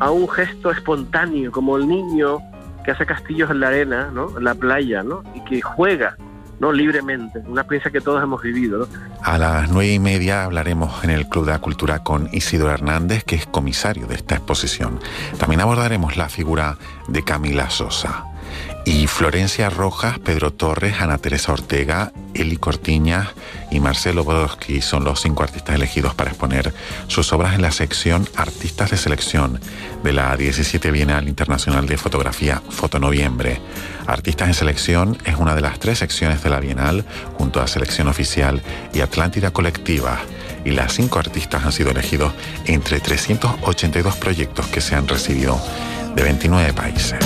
a 0.00 0.10
un 0.10 0.28
gesto 0.28 0.70
espontáneo, 0.70 1.52
como 1.52 1.76
el 1.76 1.86
niño 1.86 2.38
que 2.84 2.90
hace 2.90 3.06
castillos 3.06 3.50
en 3.50 3.60
la 3.60 3.68
arena, 3.68 4.10
¿no? 4.12 4.36
en 4.36 4.44
la 4.44 4.54
playa, 4.54 5.02
¿no? 5.02 5.22
y 5.34 5.40
que 5.44 5.60
juega 5.60 6.16
libremente, 6.72 7.40
una 7.46 7.62
experiencia 7.62 7.90
que 7.90 8.00
todos 8.00 8.22
hemos 8.22 8.42
vivido. 8.42 8.88
A 9.22 9.38
las 9.38 9.70
nueve 9.70 9.92
y 9.92 9.98
media 9.98 10.44
hablaremos 10.44 11.04
en 11.04 11.10
el 11.10 11.28
Club 11.28 11.46
de 11.46 11.52
la 11.52 11.60
Cultura 11.60 12.02
con 12.02 12.28
Isidro 12.32 12.70
Hernández, 12.70 13.24
que 13.24 13.36
es 13.36 13.46
comisario 13.46 14.06
de 14.06 14.14
esta 14.14 14.36
exposición. 14.36 15.00
También 15.38 15.60
abordaremos 15.60 16.16
la 16.16 16.28
figura 16.28 16.76
de 17.08 17.22
Camila 17.22 17.70
Sosa. 17.70 18.33
Y 18.86 19.06
Florencia 19.06 19.70
Rojas, 19.70 20.18
Pedro 20.18 20.52
Torres, 20.52 21.00
Ana 21.00 21.16
Teresa 21.16 21.52
Ortega, 21.52 22.12
Eli 22.34 22.56
Cortiñas 22.58 23.28
y 23.70 23.80
Marcelo 23.80 24.24
Bodowski 24.24 24.82
son 24.82 25.04
los 25.04 25.22
cinco 25.22 25.42
artistas 25.42 25.76
elegidos 25.76 26.14
para 26.14 26.30
exponer 26.30 26.74
sus 27.06 27.32
obras 27.32 27.54
en 27.54 27.62
la 27.62 27.70
sección 27.70 28.28
Artistas 28.36 28.90
de 28.90 28.98
Selección 28.98 29.58
de 30.02 30.12
la 30.12 30.36
17 30.36 30.90
Bienal 30.90 31.28
Internacional 31.28 31.86
de 31.86 31.96
Fotografía 31.96 32.62
Fotonoviembre. 32.68 33.60
Artistas 34.06 34.48
en 34.48 34.54
Selección 34.54 35.18
es 35.24 35.36
una 35.36 35.54
de 35.54 35.62
las 35.62 35.78
tres 35.78 36.00
secciones 36.00 36.42
de 36.42 36.50
la 36.50 36.60
Bienal, 36.60 37.06
junto 37.38 37.62
a 37.62 37.66
Selección 37.66 38.08
Oficial 38.08 38.62
y 38.92 39.00
Atlántida 39.00 39.50
Colectiva. 39.50 40.18
Y 40.64 40.72
las 40.72 40.92
cinco 40.92 41.18
artistas 41.18 41.64
han 41.64 41.72
sido 41.72 41.90
elegidos 41.90 42.34
entre 42.66 43.00
382 43.00 44.16
proyectos 44.16 44.66
que 44.66 44.82
se 44.82 44.94
han 44.94 45.08
recibido 45.08 45.58
de 46.14 46.22
29 46.22 46.72
países. 46.74 47.18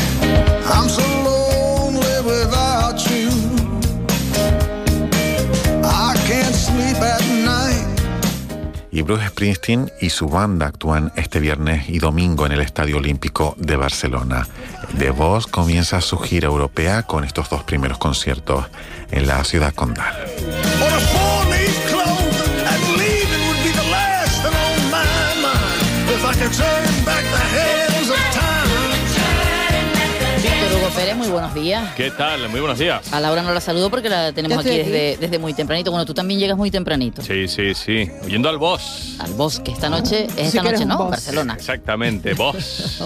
Y 8.91 9.03
Bruce 9.03 9.29
Springsteen 9.29 9.93
y 10.01 10.11
su 10.11 10.29
banda 10.29 10.67
actúan 10.67 11.13
este 11.15 11.41
viernes 11.41 11.89
y 11.89 12.01
domingo 12.01 12.47
en 12.47 12.53
el 12.53 12.61
Estadio 12.61 12.97
Olímpico 12.97 13.55
de 13.59 13.77
Barcelona. 13.77 14.47
The 14.99 15.11
Voz 15.11 15.47
comienza 15.47 16.01
su 16.01 16.19
gira 16.19 16.49
europea 16.49 17.05
con 17.05 17.25
estos 17.25 17.49
dos 17.49 17.63
primeros 17.63 17.99
conciertos 17.99 18.67
en 19.11 19.27
la 19.27 19.45
ciudad 19.45 19.73
condal. 19.73 20.15
Buenos 31.39 31.55
días. 31.55 31.95
¿Qué 31.95 32.11
tal? 32.11 32.49
Muy 32.49 32.59
buenos 32.59 32.79
días. 32.79 33.13
A 33.13 33.21
Laura 33.21 33.43
no 33.43 33.55
la 33.55 33.61
saludo 33.61 33.91
porque 33.91 34.09
la 34.09 34.33
tenemos 34.33 34.59
aquí, 34.59 34.77
Desde, 34.77 35.17
desde, 35.19 35.39
muy 35.39 35.55
tempranito. 35.55 35.93
Bueno, 35.93 36.05
tú 36.05 36.15
también 36.15 36.41
llegas 36.41 36.57
muy 36.57 36.71
tempranito. 36.71 37.23
Sí, 37.23 37.47
sí, 37.47 37.75
sí. 37.75 38.11
Oyendo 38.25 38.49
al 38.49 38.59
boss. 38.59 39.17
Al 39.21 39.33
boss, 39.35 39.61
que 39.61 39.71
esta 39.71 39.89
noche 39.89 40.27
es 40.37 40.49
esta 40.49 40.65
noche, 40.65 40.85
¿no? 40.85 41.09
Barcelona. 41.09 41.55
Exactamente, 41.57 42.35
boss. 42.35 42.99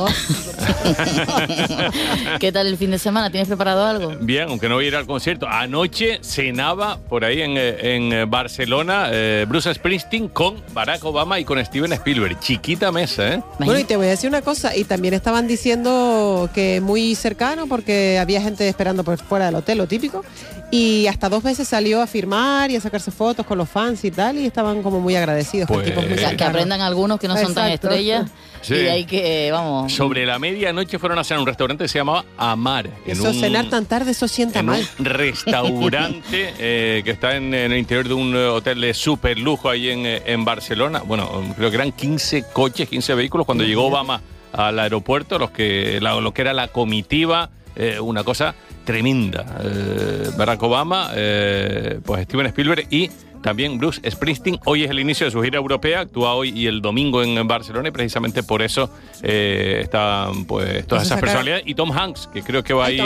¿Qué 2.40 2.52
tal 2.52 2.68
el 2.68 2.78
fin 2.78 2.90
de 2.90 2.98
semana? 2.98 3.30
¿Tienes 3.30 3.48
preparado 3.48 3.84
algo? 3.84 4.16
Bien, 4.20 4.48
aunque 4.48 4.68
no 4.68 4.76
voy 4.76 4.86
a 4.86 4.88
ir 4.88 4.96
al 4.96 5.06
concierto. 5.06 5.46
Anoche 5.46 6.20
cenaba 6.22 6.96
por 6.96 7.26
ahí 7.26 7.42
en, 7.42 7.58
en 7.58 8.30
Barcelona 8.30 9.08
eh, 9.10 9.44
Bruce 9.46 9.74
Springsteen 9.74 10.28
con 10.28 10.56
Barack 10.72 11.04
Obama 11.04 11.38
y 11.38 11.44
con 11.44 11.62
Steven 11.62 11.92
Spielberg. 11.92 12.40
Chiquita 12.40 12.90
mesa, 12.90 13.34
¿eh? 13.34 13.42
Bueno, 13.58 13.78
y 13.78 13.84
te 13.84 13.96
voy 13.96 14.06
a 14.06 14.10
decir 14.10 14.30
una 14.30 14.40
cosa. 14.40 14.74
Y 14.74 14.84
también 14.84 15.12
estaban 15.12 15.46
diciendo 15.46 16.48
que 16.54 16.80
muy 16.80 17.14
cercano 17.14 17.66
porque 17.66 18.21
había 18.22 18.40
gente 18.40 18.68
esperando 18.68 19.04
por 19.04 19.18
fuera 19.18 19.46
del 19.46 19.56
hotel, 19.56 19.78
lo 19.78 19.86
típico. 19.86 20.24
Y 20.70 21.06
hasta 21.06 21.28
dos 21.28 21.42
veces 21.42 21.68
salió 21.68 22.00
a 22.00 22.06
firmar 22.06 22.70
y 22.70 22.76
a 22.76 22.80
sacarse 22.80 23.10
fotos 23.10 23.44
con 23.44 23.58
los 23.58 23.68
fans 23.68 24.04
y 24.04 24.10
tal, 24.10 24.38
y 24.38 24.46
estaban 24.46 24.82
como 24.82 25.00
muy 25.00 25.14
agradecidos. 25.14 25.68
Pues, 25.68 25.92
que 26.36 26.44
aprendan 26.44 26.80
algunos 26.80 27.20
que 27.20 27.28
no 27.28 27.36
son 27.36 27.54
tan 27.54 27.70
estrellas. 27.70 28.30
Y 28.68 28.74
hay 28.74 29.04
que, 29.04 29.50
vamos. 29.50 29.92
Sobre 29.92 30.24
la 30.24 30.38
medianoche 30.38 30.98
fueron 30.98 31.18
a 31.18 31.24
cenar 31.24 31.38
a 31.38 31.40
un 31.42 31.46
restaurante 31.46 31.84
que 31.84 31.88
se 31.88 31.98
llamaba 31.98 32.24
Amar. 32.38 32.88
Eso, 33.04 33.32
cenar 33.32 33.68
tan 33.68 33.86
tarde, 33.86 34.12
eso 34.12 34.28
sienta 34.28 34.60
en 34.60 34.66
mal. 34.66 34.88
Un 34.98 35.04
restaurante 35.04 36.54
eh, 36.58 37.02
que 37.04 37.10
está 37.10 37.36
en, 37.36 37.52
en, 37.52 37.72
el 37.72 37.78
interior 37.78 38.08
de 38.08 38.14
un 38.14 38.34
hotel 38.34 38.80
de 38.80 38.94
super 38.94 39.38
lujo 39.38 39.68
ahí 39.68 39.90
en, 39.90 40.06
en 40.06 40.44
Barcelona. 40.44 41.02
Bueno, 41.04 41.28
creo 41.56 41.70
que 41.70 41.76
eran 41.76 41.92
15 41.92 42.44
coches, 42.52 42.88
15 42.88 43.14
vehículos 43.14 43.46
cuando 43.46 43.64
llegó 43.64 43.86
Obama 43.86 44.22
al 44.52 44.78
aeropuerto, 44.78 45.38
los 45.38 45.50
que, 45.50 45.98
la, 46.00 46.20
lo 46.20 46.32
que 46.32 46.42
era 46.42 46.52
la 46.52 46.68
comitiva 46.68 47.50
eh, 47.76 47.98
una 47.98 48.24
cosa 48.24 48.54
tremenda. 48.84 49.44
Eh, 49.62 50.30
Barack 50.36 50.62
Obama, 50.62 51.10
eh, 51.14 52.00
pues 52.04 52.24
Steven 52.24 52.46
Spielberg 52.46 52.86
y 52.90 53.10
también 53.42 53.78
Bruce 53.78 54.00
Springsteen. 54.10 54.58
Hoy 54.64 54.84
es 54.84 54.90
el 54.90 55.00
inicio 55.00 55.26
de 55.26 55.32
su 55.32 55.42
gira 55.42 55.58
europea, 55.58 56.00
actúa 56.00 56.34
hoy 56.34 56.50
y 56.50 56.66
el 56.66 56.80
domingo 56.80 57.22
en 57.22 57.46
Barcelona 57.46 57.88
y 57.88 57.92
precisamente 57.92 58.42
por 58.42 58.62
eso 58.62 58.90
eh, 59.22 59.80
están 59.82 60.44
pues 60.44 60.86
todas 60.86 61.04
esas 61.04 61.20
personalidades. 61.20 61.64
Y 61.66 61.74
Tom 61.74 61.90
Hanks, 61.92 62.28
que 62.32 62.42
creo 62.42 62.62
que 62.62 62.72
va 62.74 62.86
a 62.86 62.90
ir 62.90 63.02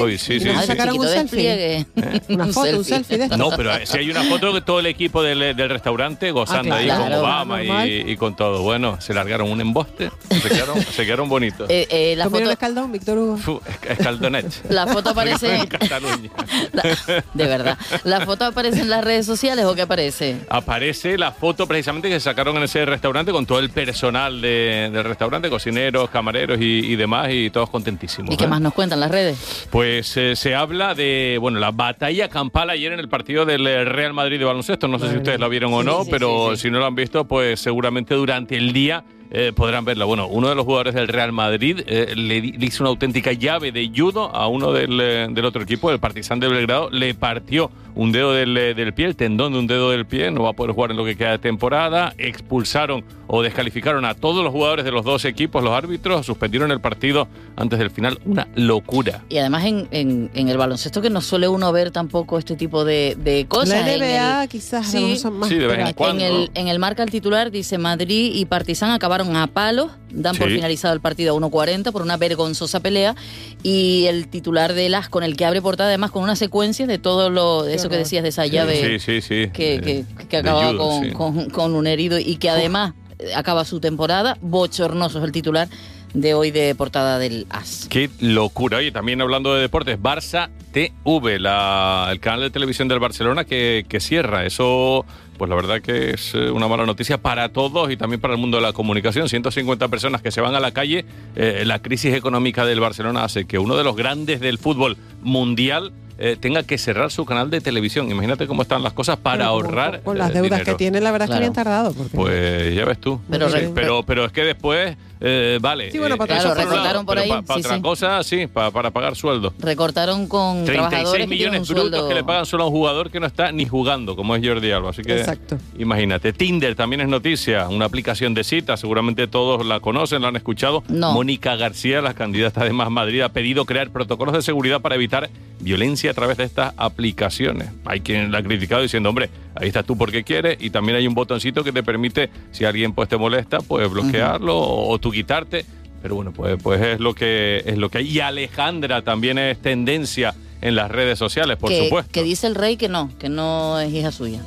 hoy. 0.00 0.18
Sí, 0.18 0.38
sí, 0.40 0.48
sí. 0.48 0.66
sacaron 0.66 0.98
un 0.98 1.08
selfie. 1.08 1.86
Una 2.28 2.46
foto, 2.52 2.78
un 2.78 2.84
selfie 2.84 3.18
de 3.18 3.28
No, 3.36 3.50
pero 3.56 3.70
si 3.84 3.98
hay 3.98 4.10
una 4.10 4.22
foto 4.24 4.52
de 4.52 4.60
todo 4.60 4.80
el 4.80 4.86
equipo 4.86 5.22
del, 5.22 5.56
del 5.56 5.68
restaurante 5.70 6.30
gozando 6.30 6.74
Ah, 6.74 6.78
ahí 6.78 6.84
claro, 6.86 7.04
con 7.04 7.12
Obama 7.14 7.62
y, 7.86 8.10
y 8.12 8.16
con 8.16 8.36
todo. 8.36 8.62
Bueno, 8.62 9.00
se 9.00 9.14
largaron 9.14 9.50
un 9.50 9.60
emboste, 9.60 10.10
se 10.30 10.48
quedaron, 10.48 10.80
se 10.82 11.04
quedaron 11.06 11.28
bonitos. 11.28 11.68
Eh, 11.70 11.86
eh, 11.90 12.14
la 12.16 12.24
¿Comieron 12.24 12.48
foto, 12.48 12.52
escaldón, 12.52 12.92
Víctor 12.92 13.18
Hugo? 13.18 13.36
Fu, 13.38 13.60
escaldonet. 13.88 14.46
la 14.70 14.86
foto 14.86 15.10
aparece. 15.10 15.56
En 15.56 15.66
Cataluña. 15.66 16.30
la- 16.72 17.22
de 17.34 17.46
verdad. 17.46 17.78
¿La 18.04 18.20
foto 18.26 18.44
aparece 18.44 18.80
en 18.80 18.90
las 18.90 19.02
redes 19.04 19.24
sociales 19.26 19.64
o 19.64 19.74
que 19.78 19.82
aparece? 19.82 20.36
Aparece 20.50 21.16
la 21.16 21.32
foto 21.32 21.66
precisamente 21.66 22.08
que 22.08 22.18
sacaron 22.20 22.56
en 22.56 22.64
ese 22.64 22.84
restaurante 22.84 23.32
con 23.32 23.46
todo 23.46 23.60
el 23.60 23.70
personal 23.70 24.40
de- 24.40 24.90
del 24.92 25.04
restaurante, 25.04 25.48
cocineros, 25.48 26.10
camareros 26.10 26.58
y, 26.60 26.64
y 26.92 26.96
demás, 26.96 27.28
y 27.32 27.48
todos 27.50 27.70
contentísimos. 27.70 28.34
¿Y 28.34 28.36
qué 28.36 28.44
¿eh? 28.44 28.48
más 28.48 28.60
nos 28.60 28.74
cuentan 28.74 29.00
las 29.00 29.10
redes? 29.10 29.66
Pues 29.70 30.16
eh, 30.16 30.34
se 30.36 30.54
habla 30.54 30.94
de, 30.94 31.38
bueno, 31.40 31.58
la 31.60 31.70
batalla 31.70 32.28
campal 32.28 32.70
ayer 32.70 32.92
en 32.92 32.98
el 33.00 33.08
partido 33.08 33.46
del 33.46 33.66
eh, 33.66 33.84
Real 33.84 34.12
Madrid 34.12 34.38
de 34.38 34.44
baloncesto. 34.44 34.88
No 34.88 34.98
sé 34.98 35.10
si 35.10 35.16
ustedes 35.16 35.38
la 35.40 35.48
vieron 35.48 35.72
o 35.72 35.82
no, 35.82 36.04
pero 36.10 36.56
si 36.56 36.70
no 36.70 36.78
lo 36.78 36.86
han 36.86 36.94
visto, 36.94 37.26
pues 37.26 37.60
seguramente 37.60 38.14
durante 38.14 38.56
el 38.56 38.72
día 38.72 39.04
eh, 39.30 39.52
podrán 39.54 39.84
verla. 39.84 40.04
Bueno, 40.04 40.26
uno 40.26 40.48
de 40.48 40.54
los 40.54 40.64
jugadores 40.64 40.94
del 40.94 41.08
Real 41.08 41.32
Madrid 41.32 41.80
eh, 41.86 42.14
le, 42.16 42.40
le 42.40 42.66
hizo 42.66 42.82
una 42.82 42.90
auténtica 42.90 43.32
llave 43.32 43.72
de 43.72 43.90
judo 43.94 44.34
a 44.34 44.48
uno 44.48 44.72
del, 44.72 44.98
eh, 45.00 45.26
del 45.30 45.44
otro 45.44 45.62
equipo, 45.62 45.90
el 45.90 45.98
Partizan 45.98 46.40
de 46.40 46.48
Belgrado, 46.48 46.90
le 46.90 47.12
partió 47.14 47.70
un 47.94 48.12
dedo 48.12 48.32
del, 48.32 48.54
del 48.54 48.94
pie, 48.94 49.06
el 49.06 49.16
tendón 49.16 49.52
de 49.54 49.58
un 49.58 49.66
dedo 49.66 49.90
del 49.90 50.06
pie, 50.06 50.30
no 50.30 50.44
va 50.44 50.50
a 50.50 50.52
poder 50.52 50.72
jugar 50.72 50.92
en 50.92 50.96
lo 50.98 51.04
que 51.04 51.16
queda 51.16 51.32
de 51.32 51.38
temporada, 51.38 52.14
expulsaron 52.18 53.04
o 53.26 53.42
descalificaron 53.42 54.04
a 54.04 54.14
todos 54.14 54.42
los 54.44 54.52
jugadores 54.52 54.84
de 54.84 54.92
los 54.92 55.04
dos 55.04 55.24
equipos, 55.24 55.62
los 55.62 55.72
árbitros, 55.72 56.24
suspendieron 56.24 56.70
el 56.70 56.80
partido 56.80 57.26
antes 57.56 57.78
del 57.78 57.90
final, 57.90 58.18
una 58.24 58.46
locura. 58.54 59.24
Y 59.28 59.38
además 59.38 59.64
en, 59.66 59.88
en- 59.90 60.30
en 60.32 60.48
el 60.48 60.56
baloncesto 60.56 61.02
que 61.02 61.10
no 61.10 61.20
suele 61.20 61.48
uno 61.48 61.70
ver 61.72 61.90
tampoco 61.90 62.38
este 62.38 62.54
tipo 62.56 62.84
de, 62.84 63.16
de 63.18 63.46
cosas. 63.46 63.84
La 63.84 63.92
En 63.92 64.00
NBA 64.00 64.42
el- 64.44 64.48
quizás 64.48 64.94
a 64.94 65.00
lo 65.00 65.06
mejor 65.08 65.18
son 65.18 65.38
más. 65.38 65.48
Sí, 65.48 65.56
de 65.56 65.66
vez 65.66 65.78
en 65.88 65.92
cuando. 65.94 66.24
En 66.24 66.32
el, 66.34 66.50
en 66.54 66.68
el 66.68 66.78
marca 66.78 67.02
el 67.02 67.10
titular 67.10 67.50
dice 67.50 67.76
Madrid 67.78 68.30
y 68.34 68.44
Partizan 68.46 68.92
acabaron 68.92 69.17
a 69.26 69.46
palos, 69.46 69.90
dan 70.10 70.36
por 70.36 70.48
finalizado 70.48 70.94
el 70.94 71.00
partido 71.00 71.36
a 71.36 71.40
1.40 71.40 71.92
por 71.92 72.02
una 72.02 72.16
vergonzosa 72.16 72.80
pelea 72.80 73.14
y 73.62 74.06
el 74.06 74.28
titular 74.28 74.72
de 74.74 74.88
las 74.88 75.08
con 75.08 75.22
el 75.24 75.36
que 75.36 75.44
abre 75.44 75.60
portada 75.62 75.88
además 75.90 76.10
con 76.10 76.22
una 76.22 76.36
secuencia 76.36 76.86
de 76.86 76.98
todo 76.98 77.30
lo 77.30 77.62
de 77.64 77.74
eso 77.74 77.88
que 77.88 77.96
decías 77.96 78.22
de 78.22 78.28
esa 78.30 78.46
llave 78.46 78.98
Sí, 78.98 79.20
sí, 79.20 79.20
sí. 79.20 79.50
que, 79.52 79.80
que- 79.80 80.04
que 80.28 80.36
acababa 80.36 80.68
judo, 80.72 80.78
con, 80.88 81.04
sí. 81.04 81.10
con- 81.12 81.50
con 81.50 81.74
un 81.74 81.86
herido 81.86 82.18
y 82.18 82.36
que 82.36 82.50
además 82.50 82.94
eh, 83.18 83.34
acaba 83.34 83.64
su 83.64 83.80
temporada, 83.80 84.36
bochornoso 84.40 85.18
es 85.18 85.24
el 85.24 85.32
titular 85.32 85.68
de 86.14 86.32
hoy 86.32 86.50
de 86.50 86.74
portada 86.74 87.18
del 87.18 87.46
AS. 87.50 87.86
Qué 87.90 88.08
locura. 88.20 88.78
Oye, 88.78 88.90
también 88.92 89.20
hablando 89.20 89.54
de 89.54 89.60
deportes, 89.60 89.98
Barça 89.98 90.48
TV, 90.72 91.38
la- 91.38 92.08
el 92.10 92.18
canal 92.20 92.40
de 92.40 92.50
televisión 92.50 92.88
del 92.88 92.98
Barcelona 92.98 93.44
que, 93.44 93.84
que 93.88 94.00
cierra. 94.00 94.46
Eso, 94.46 95.04
pues 95.38 95.48
la 95.48 95.56
verdad 95.56 95.80
que 95.80 96.10
es 96.10 96.34
eh, 96.34 96.50
una 96.50 96.68
mala 96.68 96.84
noticia 96.84 97.18
para 97.18 97.48
todos 97.50 97.90
y 97.90 97.96
también 97.96 98.20
para 98.20 98.34
el 98.34 98.40
mundo 98.40 98.58
de 98.58 98.62
la 98.62 98.72
comunicación. 98.72 99.28
150 99.28 99.88
personas 99.88 100.20
que 100.20 100.30
se 100.30 100.40
van 100.40 100.54
a 100.54 100.60
la 100.60 100.72
calle. 100.72 101.04
Eh, 101.36 101.62
la 101.64 101.80
crisis 101.80 102.14
económica 102.14 102.66
del 102.66 102.80
Barcelona 102.80 103.24
hace 103.24 103.46
que 103.46 103.58
uno 103.58 103.76
de 103.76 103.84
los 103.84 103.96
grandes 103.96 104.40
del 104.40 104.58
fútbol 104.58 104.96
mundial 105.22 105.92
eh, 106.20 106.36
tenga 106.38 106.64
que 106.64 106.78
cerrar 106.78 107.12
su 107.12 107.24
canal 107.24 107.48
de 107.48 107.60
televisión. 107.60 108.10
Imagínate 108.10 108.48
cómo 108.48 108.62
están 108.62 108.82
las 108.82 108.92
cosas 108.92 109.18
para 109.18 109.38
Pero 109.38 109.50
ahorrar. 109.50 110.02
Con 110.02 110.18
las 110.18 110.30
eh, 110.30 110.34
deudas 110.34 110.58
dinero. 110.58 110.64
que 110.64 110.74
tienen, 110.74 111.04
la 111.04 111.12
verdad 111.12 111.28
es 111.28 111.30
que 111.30 111.36
habían 111.36 111.52
tardado. 111.52 111.92
Porque 111.92 112.16
Pues 112.16 112.74
ya 112.74 112.84
ves 112.84 112.98
tú. 112.98 113.20
Pero 113.30 113.48
Sí, 113.48 113.70
pero, 113.72 114.02
pero 114.02 114.24
es 114.24 114.32
que 114.32 114.42
después, 114.42 114.96
eh, 115.20 115.58
vale. 115.60 115.90
Sí, 115.90 115.98
bueno, 115.98 116.14
eh, 116.14 116.18
para 116.18 116.34
Claro, 116.40 116.54
recortaron 116.54 117.06
por 117.06 117.18
ahí, 117.18 117.28
pa- 117.28 117.42
pa 117.42 117.54
sí, 117.54 117.60
otra 117.60 117.76
sí. 117.76 117.82
cosa, 117.82 118.22
sí, 118.22 118.46
pa- 118.46 118.70
para 118.70 118.90
pagar 118.90 119.16
sueldo. 119.16 119.52
Recortaron 119.58 120.26
con 120.28 120.64
36 120.64 120.88
trabajadores 120.90 121.26
que 121.26 121.34
millones 121.34 121.68
brutos 121.68 121.88
sueldo 121.90 122.08
que 122.08 122.14
le 122.14 122.24
pagan 122.24 122.46
solo 122.46 122.64
a 122.64 122.66
un 122.66 122.72
jugador 122.72 123.10
que 123.10 123.20
no 123.20 123.26
está 123.26 123.50
ni 123.52 123.64
jugando, 123.66 124.14
como 124.16 124.36
es 124.36 124.46
Jordi 124.46 124.70
Alba. 124.70 124.90
Así 124.90 125.02
que 125.02 125.18
Exacto. 125.18 125.58
imagínate. 125.78 126.32
Tinder 126.32 126.74
también 126.74 127.00
es 127.00 127.08
noticia, 127.08 127.68
una 127.68 127.84
aplicación 127.86 128.34
de 128.34 128.44
citas, 128.44 128.80
seguramente 128.80 129.26
todos 129.26 129.64
la 129.66 129.80
conocen, 129.80 130.22
la 130.22 130.28
han 130.28 130.36
escuchado. 130.36 130.82
No. 130.88 131.12
Mónica 131.12 131.56
García, 131.56 132.00
la 132.00 132.14
candidata 132.14 132.64
de 132.64 132.72
Más 132.72 132.90
Madrid, 132.90 133.20
ha 133.22 133.30
pedido 133.30 133.64
crear 133.64 133.90
protocolos 133.90 134.34
de 134.34 134.42
seguridad 134.42 134.80
para 134.80 134.94
evitar 134.94 135.28
violencia 135.60 136.12
a 136.12 136.14
través 136.14 136.36
de 136.36 136.44
estas 136.44 136.72
aplicaciones. 136.76 137.70
Hay 137.84 138.00
quien 138.00 138.30
la 138.30 138.38
ha 138.38 138.42
criticado 138.42 138.82
diciendo, 138.82 139.08
hombre, 139.08 139.30
ahí 139.54 139.68
estás 139.68 139.84
tú 139.84 139.96
porque 139.96 140.22
quieres 140.24 140.58
y 140.60 140.70
también 140.70 140.96
hay 140.98 141.06
un 141.06 141.14
botoncito 141.14 141.64
que 141.64 141.72
te 141.72 141.82
permite, 141.82 142.30
si 142.52 142.64
alguien 142.64 142.92
pues 142.92 143.08
te 143.08 143.16
molesta, 143.16 143.58
pues 143.60 143.90
bloquearlo 143.90 144.56
o, 144.56 144.90
o 144.92 144.98
tú 144.98 145.07
quitarte. 145.10 145.64
Pero 146.02 146.14
bueno, 146.14 146.32
pues, 146.32 146.56
pues 146.62 146.80
es 146.80 147.00
lo 147.00 147.14
que 147.14 147.62
es 147.66 147.76
lo 147.76 147.90
que 147.90 147.98
hay. 147.98 148.08
Y 148.08 148.20
Alejandra 148.20 149.02
también 149.02 149.36
es 149.38 149.58
tendencia 149.60 150.34
en 150.60 150.74
las 150.76 150.90
redes 150.90 151.18
sociales, 151.18 151.56
por 151.56 151.70
que, 151.70 151.84
supuesto. 151.84 152.10
que 152.12 152.22
dice 152.22 152.46
el 152.46 152.54
rey 152.54 152.76
que 152.76 152.88
no, 152.88 153.10
que 153.18 153.28
no 153.28 153.78
es 153.80 153.92
hija 153.92 154.12
suya. 154.12 154.40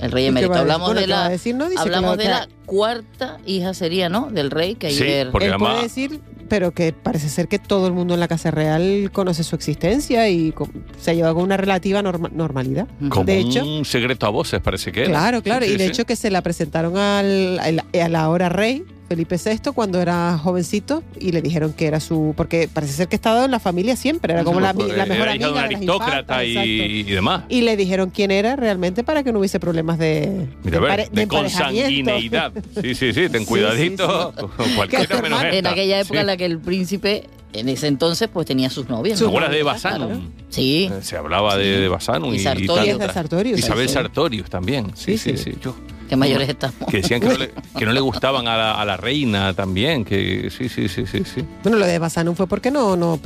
El 0.00 0.10
rey 0.10 0.24
¿Y 0.24 0.26
qué 0.26 0.28
emérito. 0.30 0.54
Hablamos 0.54 0.88
Bueno, 0.88 1.00
de 1.00 1.06
¿qué 1.06 1.12
va 1.12 1.24
la, 1.24 1.28
decir? 1.28 1.54
No, 1.54 1.66
hablamos 1.76 2.16
de 2.18 2.28
cuarta 2.66 3.38
hija 3.46 3.74
sería, 3.74 4.08
¿no? 4.08 4.28
Del 4.30 4.50
rey 4.50 4.74
que 4.74 4.90
Sí, 4.90 5.02
ayer. 5.04 5.30
porque 5.30 5.46
Él 5.46 5.52
además- 5.52 5.70
puede 5.74 5.82
decir, 5.84 6.20
pero 6.48 6.72
que 6.72 6.92
parece 6.92 7.28
ser 7.28 7.46
que 7.48 7.58
todo 7.60 7.86
el 7.86 7.92
mundo 7.92 8.14
en 8.14 8.20
la 8.20 8.26
Casa 8.28 8.50
Real 8.50 9.10
conoce 9.12 9.44
su 9.44 9.54
existencia 9.54 10.28
y 10.28 10.52
se 11.00 11.12
ha 11.12 11.14
llevado 11.14 11.34
con 11.36 11.44
una 11.44 11.56
relativa 11.56 12.02
norma- 12.02 12.30
normalidad. 12.32 12.88
Como 13.08 13.24
de 13.24 13.38
hecho, 13.38 13.64
un 13.64 13.84
secreto 13.84 14.26
a 14.26 14.30
voces, 14.30 14.60
parece 14.60 14.90
que 14.90 15.02
era. 15.02 15.10
claro, 15.10 15.42
claro. 15.42 15.64
Sí, 15.64 15.68
sí, 15.70 15.74
y 15.74 15.78
de 15.78 15.84
sí. 15.84 15.90
hecho 15.90 16.04
que 16.04 16.16
se 16.16 16.30
la 16.30 16.42
presentaron 16.42 16.96
al, 16.96 17.58
al- 17.60 17.84
a 18.00 18.08
la 18.08 18.28
hora 18.28 18.48
rey, 18.48 18.84
Felipe 19.12 19.36
VI, 19.36 19.72
cuando 19.74 20.00
era 20.00 20.38
jovencito, 20.38 21.02
y 21.20 21.32
le 21.32 21.42
dijeron 21.42 21.74
que 21.74 21.86
era 21.86 22.00
su. 22.00 22.32
Porque 22.34 22.66
parece 22.72 22.94
ser 22.94 23.08
que 23.08 23.16
estaba 23.16 23.44
en 23.44 23.50
la 23.50 23.60
familia 23.60 23.94
siempre, 23.94 24.32
era 24.32 24.42
como 24.42 24.58
la, 24.58 24.68
la 24.72 25.04
mejor 25.06 25.28
Era 25.28 25.36
hija 25.36 25.46
amiga 25.46 25.46
de 25.46 25.52
un 25.52 25.54
de 25.54 25.60
las 25.60 25.64
aristócrata 25.76 26.44
infantas, 26.44 26.66
y, 26.66 26.80
y 27.00 27.02
demás. 27.02 27.44
Y 27.50 27.60
le 27.60 27.76
dijeron 27.76 28.08
quién 28.10 28.30
era 28.30 28.56
realmente 28.56 29.04
para 29.04 29.22
que 29.22 29.32
no 29.32 29.38
hubiese 29.40 29.60
problemas 29.60 29.98
de, 29.98 30.48
Mira, 30.64 30.78
a 30.78 30.96
de, 30.96 31.08
ver, 31.12 31.28
consanguineidad. 31.28 32.52
Sí, 32.80 32.94
sí, 32.94 33.12
sí, 33.12 33.28
ten 33.28 33.42
Sí, 33.42 33.46
cuidadito. 33.46 34.32
Cualquiera 34.76 35.20
menos 35.22 35.42
esta. 35.42 35.56
en 35.58 35.66
aquella 35.66 36.00
época 36.00 36.14
Sí. 36.14 36.20
en 36.20 36.26
la 36.26 36.36
que 36.36 36.44
el 36.46 36.58
príncipe, 36.58 37.24
en 37.52 37.68
ese 37.68 37.86
entonces, 37.86 38.28
pues 38.32 38.46
tenía 38.46 38.70
sus 38.70 38.88
novias. 38.88 39.18
¿Te 39.18 39.24
¿no? 39.24 39.28
acuerdas 39.30 39.50
de 39.50 39.58
Claro. 39.60 39.72
Basanum? 39.74 40.30
Sí. 40.48 40.88
Eh, 40.90 41.02
Se 41.02 41.16
hablaba 41.16 41.56
de, 41.56 41.80
de 41.80 41.88
Basanum 41.88 42.32
Y 42.32 42.36
y, 42.36 42.38
Sartorius. 42.40 42.96
Y 42.96 42.98
de 42.98 43.12
Sartorius, 43.12 43.58
Isabel 43.58 43.88
sí. 43.88 43.94
Sartorius 43.94 44.48
también. 44.50 44.92
Sí, 44.94 45.18
sí, 45.18 45.36
sí. 45.36 45.52
Yo- 45.62 45.76
Qué 46.12 46.16
mayores 46.16 46.46
estamos. 46.46 46.76
que 46.90 46.98
decían 46.98 47.22
que 47.22 47.28
no, 47.28 47.38
le, 47.38 47.50
que 47.78 47.86
no 47.86 47.92
le 47.92 48.00
gustaban 48.00 48.46
a 48.46 48.54
la, 48.54 48.72
a 48.74 48.84
la 48.84 48.98
reina 48.98 49.54
también. 49.54 50.04
Que 50.04 50.50
sí, 50.50 50.68
sí, 50.68 50.86
sí, 50.86 51.06
sí. 51.06 51.22
sí. 51.24 51.42
Bueno, 51.62 51.78
lo 51.78 51.86
de 51.86 51.98
Basanum 51.98 52.34
fue 52.34 52.46
porque 52.46 52.70
no, 52.70 52.96
no, 52.96 53.18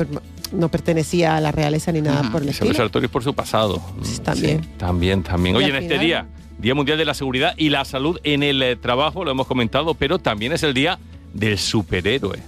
no 0.53 0.69
pertenecía 0.69 1.37
a 1.37 1.41
la 1.41 1.51
realeza 1.51 1.91
ni 1.91 2.01
nada 2.01 2.31
por 2.31 2.43
el 2.43 2.51
Isabel 2.51 2.71
estilo. 2.71 2.85
Sartorius 2.85 3.11
por 3.11 3.25
su 3.25 3.35
pasado. 3.35 3.83
también. 4.23 4.63
Sí, 4.63 4.69
también, 4.79 5.25
también. 5.25 5.57
Oye, 5.57 5.71
en 5.71 5.83
este 5.83 5.99
día, 5.99 6.29
Día 6.59 6.77
Mundial 6.77 6.97
de 6.97 7.05
la 7.05 7.15
Seguridad 7.15 7.55
y 7.57 7.71
la 7.71 7.85
Salud 7.85 8.21
en 8.23 8.45
el 8.45 8.63
eh, 8.63 8.77
Trabajo, 8.77 9.25
lo 9.25 9.33
hemos 9.33 9.49
comentado, 9.49 9.95
pero 9.95 10.21
también 10.21 10.53
es 10.53 10.63
el 10.63 10.73
día 10.73 11.01
del 11.35 11.59
superhéroe. 11.59 12.39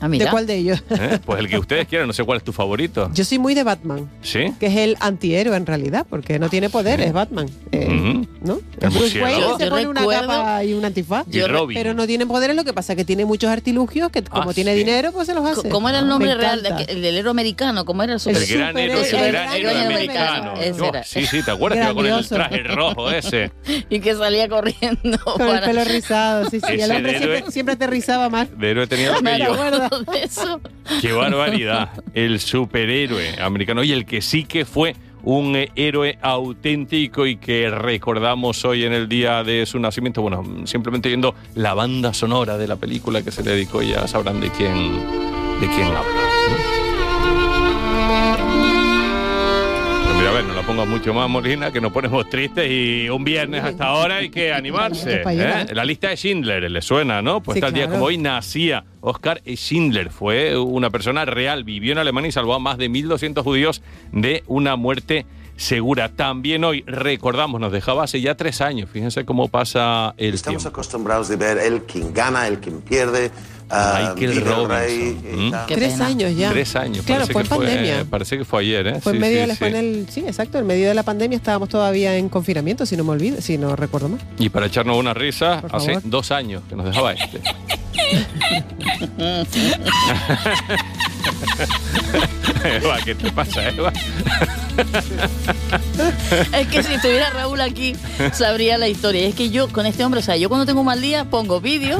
Ah, 0.00 0.08
¿De 0.08 0.26
cuál 0.28 0.46
de 0.46 0.56
ellos? 0.56 0.82
¿eh? 0.90 1.18
Pues 1.24 1.40
el 1.40 1.48
que 1.48 1.58
ustedes 1.58 1.86
quieran, 1.88 2.06
no 2.06 2.12
sé 2.12 2.22
cuál 2.24 2.38
es 2.38 2.44
tu 2.44 2.52
favorito. 2.52 3.10
Yo 3.14 3.24
soy 3.24 3.38
muy 3.38 3.54
de 3.54 3.62
Batman, 3.64 4.10
¿Sí? 4.22 4.52
que 4.60 4.66
es 4.66 4.76
el 4.76 4.96
antihéroe 5.00 5.56
en 5.56 5.66
realidad, 5.66 6.06
porque 6.08 6.38
no 6.38 6.48
tiene 6.48 6.68
poderes, 6.70 7.12
Batman. 7.12 7.48
Eh, 7.72 7.86
Ujú. 7.86 8.26
¿No? 8.42 8.60
El 8.80 8.90
Bruce 8.90 9.20
Wayne 9.22 9.42
se 9.58 9.64
Yo 9.64 9.70
pone 9.70 9.88
una 9.88 10.06
capa 10.06 10.64
y 10.64 10.72
un 10.74 10.84
antifaz. 10.84 11.26
Y 11.32 11.40
Robin. 11.42 11.76
Pero 11.76 11.94
no 11.94 12.06
tiene 12.06 12.26
poderes, 12.26 12.54
lo 12.56 12.64
que 12.64 12.72
pasa 12.72 12.92
es 12.92 12.96
que 12.96 13.04
tiene 13.04 13.24
muchos 13.24 13.50
artilugios 13.50 14.10
que 14.10 14.22
como 14.22 14.50
Ah, 14.50 14.54
tiene 14.54 14.72
sí. 14.72 14.78
dinero, 14.78 15.12
pues 15.12 15.26
se 15.26 15.34
los 15.34 15.44
hace. 15.44 15.68
¿Cómo 15.68 15.88
era 15.88 15.98
el 16.00 16.06
nombre 16.08 16.28
Me 16.28 16.34
real? 16.36 16.62
de- 16.62 16.84
El 16.88 17.02
del 17.02 17.16
héroe 17.16 17.30
americano, 17.30 17.84
¿cómo 17.84 18.02
era 18.02 18.12
el 18.14 18.20
super 18.20 18.42
El 18.42 18.46
gran 18.48 18.76
héroe, 18.78 19.00
el 19.00 19.06
super- 19.06 19.32
gran 19.32 19.52
el 19.52 19.60
héroe 19.60 19.72
gran 19.72 19.86
americano. 19.92 20.54
Oh, 20.56 20.84
era. 20.88 21.02
sí, 21.04 21.26
sí, 21.26 21.42
¿te 21.42 21.50
acuerdas 21.50 21.78
que 21.78 21.84
iba 21.84 21.94
con 21.94 22.06
el 22.06 22.28
traje 22.28 22.62
rojo 22.64 23.10
ese? 23.10 23.50
Y 23.90 24.00
que 24.00 24.14
salía 24.14 24.48
corriendo. 24.48 25.18
Con 25.24 25.42
el 25.42 25.54
para- 25.54 25.66
pelo 25.66 25.84
rizado, 25.84 26.48
sí, 26.50 26.60
sí. 26.60 26.74
El 26.80 26.90
hombre 26.90 27.44
siempre 27.50 27.76
te 27.76 27.86
rizaba 27.86 28.28
más. 28.28 28.48
De 28.58 28.70
héroe 28.70 28.86
tenía 28.86 29.12
lo 29.12 29.85
Acuerdo 29.86 30.12
de 30.12 30.22
eso. 30.22 30.60
Qué 31.00 31.12
barbaridad. 31.12 31.90
El 32.14 32.40
superhéroe 32.40 33.40
americano. 33.40 33.84
Y 33.84 33.92
el 33.92 34.04
que 34.06 34.20
sí 34.20 34.44
que 34.44 34.64
fue 34.64 34.94
un 35.22 35.56
eh, 35.56 35.70
héroe 35.74 36.18
auténtico 36.22 37.26
y 37.26 37.36
que 37.36 37.68
recordamos 37.68 38.64
hoy 38.64 38.84
en 38.84 38.92
el 38.92 39.08
día 39.08 39.42
de 39.42 39.66
su 39.66 39.78
nacimiento. 39.78 40.22
Bueno, 40.22 40.44
simplemente 40.66 41.08
viendo 41.08 41.34
la 41.54 41.74
banda 41.74 42.14
sonora 42.14 42.56
de 42.56 42.68
la 42.68 42.76
película 42.76 43.22
que 43.22 43.32
se 43.32 43.42
le 43.42 43.52
dedicó, 43.52 43.82
ya 43.82 44.06
sabrán 44.06 44.40
de 44.40 44.50
quién, 44.50 44.94
de 45.60 45.66
quién 45.66 45.88
habla. 45.88 46.25
Pongas 50.76 50.88
mucho 50.88 51.14
más, 51.14 51.28
Molina, 51.30 51.72
que 51.72 51.80
nos 51.80 51.90
ponemos 51.90 52.28
tristes 52.28 52.70
y 52.70 53.08
un 53.08 53.24
viernes 53.24 53.64
hasta 53.64 53.86
ahora 53.86 54.16
hay 54.16 54.28
que 54.28 54.52
animarse. 54.52 55.22
¿eh? 55.26 55.66
La 55.72 55.84
lista 55.84 56.08
de 56.10 56.16
Schindler, 56.16 56.70
¿le 56.70 56.82
suena, 56.82 57.22
no? 57.22 57.42
Pues 57.42 57.56
Sí, 57.56 57.60
tal 57.62 57.72
día 57.72 57.88
como 57.88 58.04
hoy 58.04 58.18
nacía 58.18 58.84
Oscar 59.00 59.40
Schindler. 59.46 60.10
Fue 60.10 60.58
una 60.58 60.90
persona 60.90 61.24
real, 61.24 61.64
vivió 61.64 61.92
en 61.92 61.98
Alemania 61.98 62.28
y 62.28 62.32
salvó 62.32 62.52
a 62.54 62.58
más 62.58 62.76
de 62.76 62.90
1.200 62.90 63.42
judíos 63.42 63.82
de 64.12 64.42
una 64.48 64.76
muerte 64.76 65.24
segura. 65.56 66.10
También 66.10 66.62
hoy 66.64 66.84
recordamos, 66.86 67.58
nos 67.58 67.72
dejaba 67.72 68.04
hace 68.04 68.20
ya 68.20 68.34
tres 68.34 68.60
años. 68.60 68.90
Fíjense 68.90 69.24
cómo 69.24 69.48
pasa 69.48 70.14
el 70.18 70.34
Estamos 70.34 70.62
tiempo. 70.62 70.76
acostumbrados 70.76 71.28
de 71.28 71.36
ver 71.36 71.56
el 71.56 71.84
quien 71.84 72.12
gana, 72.12 72.46
el 72.46 72.58
quien 72.60 72.82
pierde. 72.82 73.30
Ah, 73.70 74.14
Michael 74.14 74.44
Robinson. 74.44 74.88
y 74.88 75.36
¿Mm? 75.50 75.52
Tres 75.68 76.00
años 76.00 76.36
ya. 76.36 76.50
Tres 76.50 76.76
años. 76.76 77.04
Claro, 77.04 77.26
parece 77.26 77.32
fue 77.32 77.42
que 77.42 77.48
en 77.48 77.58
pandemia. 77.60 78.04
Parece 78.10 78.38
que 78.38 78.44
fue 78.44 78.60
ayer, 78.62 78.86
¿eh? 78.86 79.00
Fue 79.00 79.12
en 79.12 79.16
Sí, 79.16 79.20
medio 79.20 79.42
sí, 79.42 79.48
de, 79.50 79.56
fue 79.56 79.70
sí. 79.70 79.76
en 79.76 79.84
el, 79.84 80.06
sí, 80.10 80.20
exacto, 80.20 80.58
en 80.58 80.66
medio 80.66 80.88
de 80.88 80.94
la 80.94 81.02
pandemia 81.02 81.36
estábamos 81.36 81.68
todavía 81.68 82.16
en 82.16 82.28
confinamiento, 82.28 82.86
si 82.86 82.96
no 82.96 83.04
me 83.04 83.10
olvido, 83.10 83.40
si 83.40 83.58
no 83.58 83.74
recuerdo 83.76 84.08
mal. 84.10 84.20
Y 84.38 84.48
para 84.48 84.66
echarnos 84.66 84.96
una 84.98 85.14
risa, 85.14 85.60
Por 85.62 85.74
hace 85.76 85.94
favor. 85.94 86.02
dos 86.04 86.30
años 86.30 86.62
que 86.68 86.76
nos 86.76 86.86
dejaba 86.86 87.12
este. 87.12 87.40
Eva, 92.64 92.98
¿qué 93.04 93.14
te 93.14 93.30
pasa, 93.32 93.68
Eva? 93.68 93.92
Es 96.52 96.66
que 96.68 96.82
si 96.82 96.94
estuviera 96.94 97.30
Raúl 97.30 97.60
aquí, 97.60 97.94
sabría 98.32 98.78
la 98.78 98.88
historia. 98.88 99.22
Y 99.22 99.26
es 99.26 99.34
que 99.34 99.50
yo 99.50 99.68
con 99.68 99.86
este 99.86 100.04
hombre, 100.04 100.20
o 100.20 100.22
sea, 100.22 100.36
yo 100.36 100.48
cuando 100.48 100.66
tengo 100.66 100.80
un 100.80 100.86
mal 100.86 101.00
día 101.00 101.24
pongo 101.24 101.60
vídeo 101.60 101.98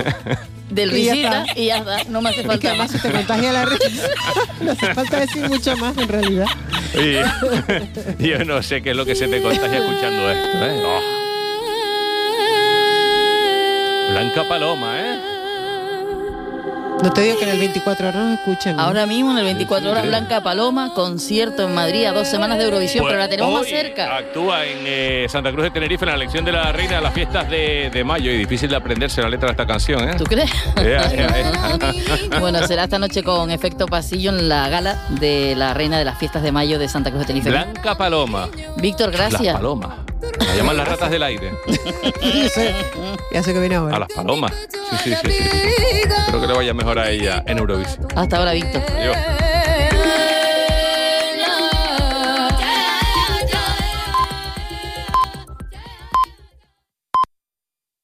del 0.71 0.97
Y 0.97 1.05
ya 1.05 1.13
risita 1.13 1.43
está. 1.45 1.61
y 1.61 1.67
ya 1.67 1.77
está. 1.79 2.05
No 2.09 2.21
me 2.21 2.31
hace 2.31 2.41
Es 2.41 2.47
que 2.47 2.49
falta 2.53 2.69
además 2.69 2.93
más. 2.93 3.01
se 3.03 3.09
te 3.09 3.15
contagia 3.15 3.53
la 3.53 3.65
risa. 3.67 4.09
No 4.61 4.73
hace 4.73 4.95
falta 4.95 5.21
decir 5.21 5.49
mucho 5.49 5.77
más 5.77 5.97
en 5.99 6.09
realidad. 6.09 6.47
Yo 8.19 8.45
no 8.45 8.63
sé 8.63 8.83
qué 8.83 8.91
es 8.91 8.97
lo 8.97 9.05
que 9.05 9.15
se 9.15 9.29
te 9.29 9.43
contagia 9.43 9.79
escuchando 9.79 10.31
esto, 10.31 10.67
¿eh? 10.67 10.83
Oh. 10.85 11.01
Blanca 14.13 14.49
Paloma, 14.49 14.99
¿eh? 15.01 15.16
No 17.03 17.13
te 17.13 17.21
digo 17.21 17.39
que 17.39 17.45
en 17.45 17.51
el 17.51 17.59
24 17.59 18.09
horas 18.09 18.25
nos 18.25 18.39
escuchan. 18.39 18.77
¿no? 18.77 18.83
Ahora 18.83 19.07
mismo 19.07 19.31
en 19.33 19.39
el 19.39 19.45
24 19.45 19.91
horas. 19.91 20.07
Blanca 20.07 20.41
Paloma, 20.43 20.93
concierto 20.95 21.65
en 21.65 21.75
Madrid 21.75 22.05
a 22.07 22.13
dos 22.13 22.27
semanas 22.27 22.59
de 22.59 22.65
Eurovisión, 22.65 23.03
Pues 23.03 23.13
pero 23.13 23.23
la 23.23 23.29
tenemos 23.29 23.53
más 23.53 23.67
cerca. 23.67 24.17
Actúa 24.17 24.65
en 24.65 24.79
eh, 24.87 25.27
Santa 25.29 25.53
Cruz 25.53 25.65
de 25.65 25.71
Tenerife 25.71 26.05
en 26.05 26.09
la 26.11 26.15
elección 26.17 26.45
de 26.45 26.53
la 26.53 26.73
reina 26.73 26.97
de 26.97 27.03
las 27.03 27.13
fiestas 27.13 27.49
de, 27.51 27.91
de 27.93 28.05
mayo 28.05 28.31
y 28.31 28.39
difícil 28.39 28.71
de 28.71 28.77
aprenderse 28.77 29.21
la 29.23 29.29
letra 29.29 29.49
de 29.49 29.53
esta 29.53 29.67
canción, 29.67 30.09
¿eh? 30.09 30.15
¿Tú 30.17 30.25
crees? 30.25 30.51
Ea, 30.77 31.13
ea, 31.13 31.39
ea. 31.39 32.39
Bueno, 32.41 32.67
será 32.67 32.85
esta 32.85 32.99
noche 32.99 33.23
con 33.23 33.51
efecto 33.51 33.87
pasillo 33.87 34.31
en 34.31 34.49
la 34.49 34.69
gala 34.69 34.97
de 35.21 35.55
la 35.57 35.75
reina 35.75 35.99
de 35.99 36.05
las 36.05 36.19
fiestas 36.19 36.43
de 36.43 36.51
mayo 36.51 36.79
de 36.79 36.89
Santa 36.89 37.11
Cruz 37.11 37.21
de 37.23 37.27
Tenerife. 37.27 37.51
Blanca 37.51 37.97
Paloma. 37.97 38.49
Víctor, 38.79 39.11
Las 39.13 39.31
gracias. 39.31 39.61
La 40.39 40.55
llaman 40.57 40.77
las 40.77 40.89
ratas 40.89 41.11
del 41.11 41.23
aire. 41.23 41.53
Ya 42.23 42.49
sé, 42.49 42.75
ya 43.33 43.43
sé 43.43 43.53
que 43.53 43.61
viene 43.61 43.77
ahora. 43.77 43.97
A 43.97 43.99
las 44.01 44.09
palomas. 44.13 44.53
Sí, 44.71 44.97
sí, 45.05 45.15
sí, 45.25 45.33
sí. 45.33 45.49
Espero 46.19 46.41
que 46.41 46.47
le 46.47 46.55
vaya 46.55 46.75
mejor 46.75 46.99
a 46.99 47.11
ella 47.11 47.43
en 47.47 47.59
Eurovisión. 47.59 48.07
Hasta 48.15 48.39
ahora, 48.39 48.53
Víctor. 48.53 48.83
Adiós. 48.97 49.17